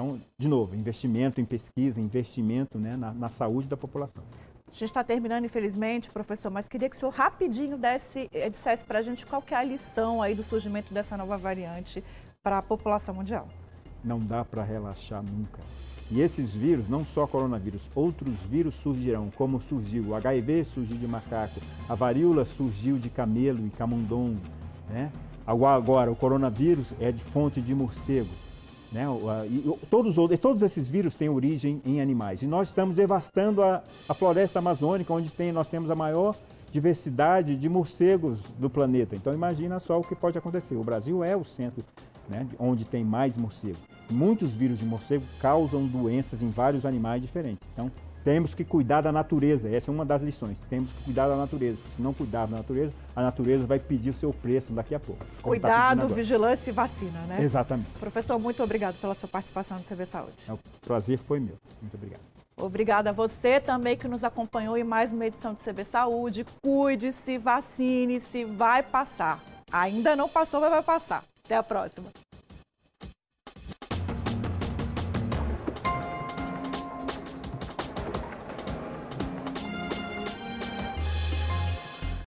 então, 0.00 0.18
de 0.38 0.48
novo, 0.48 0.74
investimento 0.74 1.42
em 1.42 1.44
pesquisa, 1.44 2.00
investimento 2.00 2.78
né, 2.78 2.96
na, 2.96 3.12
na 3.12 3.28
saúde 3.28 3.68
da 3.68 3.76
população. 3.76 4.24
A 4.66 4.72
gente 4.72 4.84
está 4.84 5.04
terminando, 5.04 5.44
infelizmente, 5.44 6.08
professor, 6.10 6.50
mas 6.50 6.66
queria 6.66 6.88
que 6.88 6.96
o 6.96 6.98
senhor 6.98 7.12
rapidinho 7.12 7.76
desse, 7.76 8.26
eh, 8.32 8.48
dissesse 8.48 8.82
para 8.82 9.00
a 9.00 9.02
gente 9.02 9.26
qual 9.26 9.42
que 9.42 9.52
é 9.52 9.58
a 9.58 9.62
lição 9.62 10.22
aí 10.22 10.34
do 10.34 10.42
surgimento 10.42 10.94
dessa 10.94 11.18
nova 11.18 11.36
variante 11.36 12.02
para 12.42 12.56
a 12.56 12.62
população 12.62 13.14
mundial. 13.14 13.46
Não 14.02 14.18
dá 14.18 14.42
para 14.42 14.62
relaxar 14.62 15.22
nunca. 15.22 15.60
E 16.10 16.22
esses 16.22 16.54
vírus, 16.54 16.88
não 16.88 17.04
só 17.04 17.26
coronavírus, 17.26 17.82
outros 17.94 18.38
vírus 18.44 18.76
surgirão, 18.76 19.30
como 19.36 19.60
surgiu 19.60 20.04
o 20.04 20.14
HIV, 20.14 20.64
surgiu 20.64 20.96
de 20.96 21.06
macaco, 21.06 21.60
a 21.86 21.94
varíola 21.94 22.46
surgiu 22.46 22.96
de 22.96 23.10
camelo 23.10 23.66
e 23.66 23.70
camundongo, 23.70 24.40
né? 24.88 25.12
Agora, 25.46 26.10
o 26.10 26.16
coronavírus 26.16 26.94
é 26.98 27.12
de 27.12 27.22
fonte 27.22 27.60
de 27.60 27.74
morcego. 27.74 28.30
Né? 28.92 29.04
Todos, 29.88 30.16
todos 30.40 30.62
esses 30.62 30.88
vírus 30.88 31.14
têm 31.14 31.28
origem 31.28 31.80
em 31.84 32.00
animais. 32.00 32.42
E 32.42 32.46
nós 32.46 32.68
estamos 32.68 32.96
devastando 32.96 33.62
a, 33.62 33.82
a 34.08 34.14
floresta 34.14 34.58
amazônica, 34.58 35.12
onde 35.12 35.30
tem, 35.30 35.52
nós 35.52 35.68
temos 35.68 35.90
a 35.90 35.94
maior 35.94 36.34
diversidade 36.72 37.56
de 37.56 37.68
morcegos 37.68 38.38
do 38.58 38.70
planeta. 38.70 39.16
Então 39.16 39.34
imagina 39.34 39.78
só 39.78 39.98
o 39.98 40.04
que 40.04 40.14
pode 40.14 40.38
acontecer. 40.38 40.76
O 40.76 40.84
Brasil 40.84 41.22
é 41.22 41.36
o 41.36 41.44
centro 41.44 41.84
né, 42.28 42.46
onde 42.58 42.84
tem 42.84 43.04
mais 43.04 43.36
morcegos. 43.36 43.80
Muitos 44.10 44.50
vírus 44.50 44.78
de 44.78 44.84
morcego 44.84 45.24
causam 45.40 45.86
doenças 45.86 46.42
em 46.42 46.50
vários 46.50 46.86
animais 46.86 47.20
diferentes. 47.20 47.60
Então 47.72 47.90
temos 48.24 48.54
que 48.54 48.64
cuidar 48.64 49.00
da 49.00 49.12
natureza, 49.12 49.68
essa 49.68 49.90
é 49.90 49.92
uma 49.92 50.04
das 50.04 50.22
lições. 50.22 50.58
Temos 50.68 50.90
que 50.92 51.04
cuidar 51.04 51.28
da 51.28 51.36
natureza, 51.36 51.78
porque 51.80 51.96
se 51.96 52.02
não 52.02 52.12
cuidar 52.12 52.46
da 52.46 52.58
natureza, 52.58 52.92
a 53.14 53.22
natureza 53.22 53.66
vai 53.66 53.78
pedir 53.78 54.10
o 54.10 54.14
seu 54.14 54.32
preço 54.32 54.72
daqui 54.72 54.94
a 54.94 55.00
pouco. 55.00 55.24
Tá 55.24 55.42
Cuidado, 55.42 56.08
tá 56.08 56.14
vigilância 56.14 56.70
e 56.70 56.72
vacina, 56.72 57.20
né? 57.22 57.42
Exatamente. 57.42 57.90
Professor, 57.98 58.38
muito 58.38 58.62
obrigado 58.62 58.96
pela 59.00 59.14
sua 59.14 59.28
participação 59.28 59.78
no 59.78 59.84
CV 59.84 60.06
Saúde. 60.06 60.34
É, 60.48 60.52
o 60.52 60.58
prazer 60.80 61.18
foi 61.18 61.40
meu. 61.40 61.56
Muito 61.80 61.94
obrigado. 61.94 62.20
Obrigada 62.56 63.10
a 63.10 63.12
você 63.12 63.58
também 63.58 63.96
que 63.96 64.06
nos 64.06 64.22
acompanhou 64.22 64.76
em 64.76 64.84
mais 64.84 65.12
uma 65.12 65.24
edição 65.26 65.54
do 65.54 65.60
CB 65.60 65.84
Saúde. 65.84 66.44
Cuide-se, 66.62 67.38
vacine-se, 67.38 68.44
vai 68.44 68.82
passar. 68.82 69.42
Ainda 69.72 70.14
não 70.14 70.28
passou, 70.28 70.60
mas 70.60 70.70
vai 70.70 70.82
passar. 70.82 71.24
Até 71.44 71.56
a 71.56 71.62
próxima. 71.62 72.10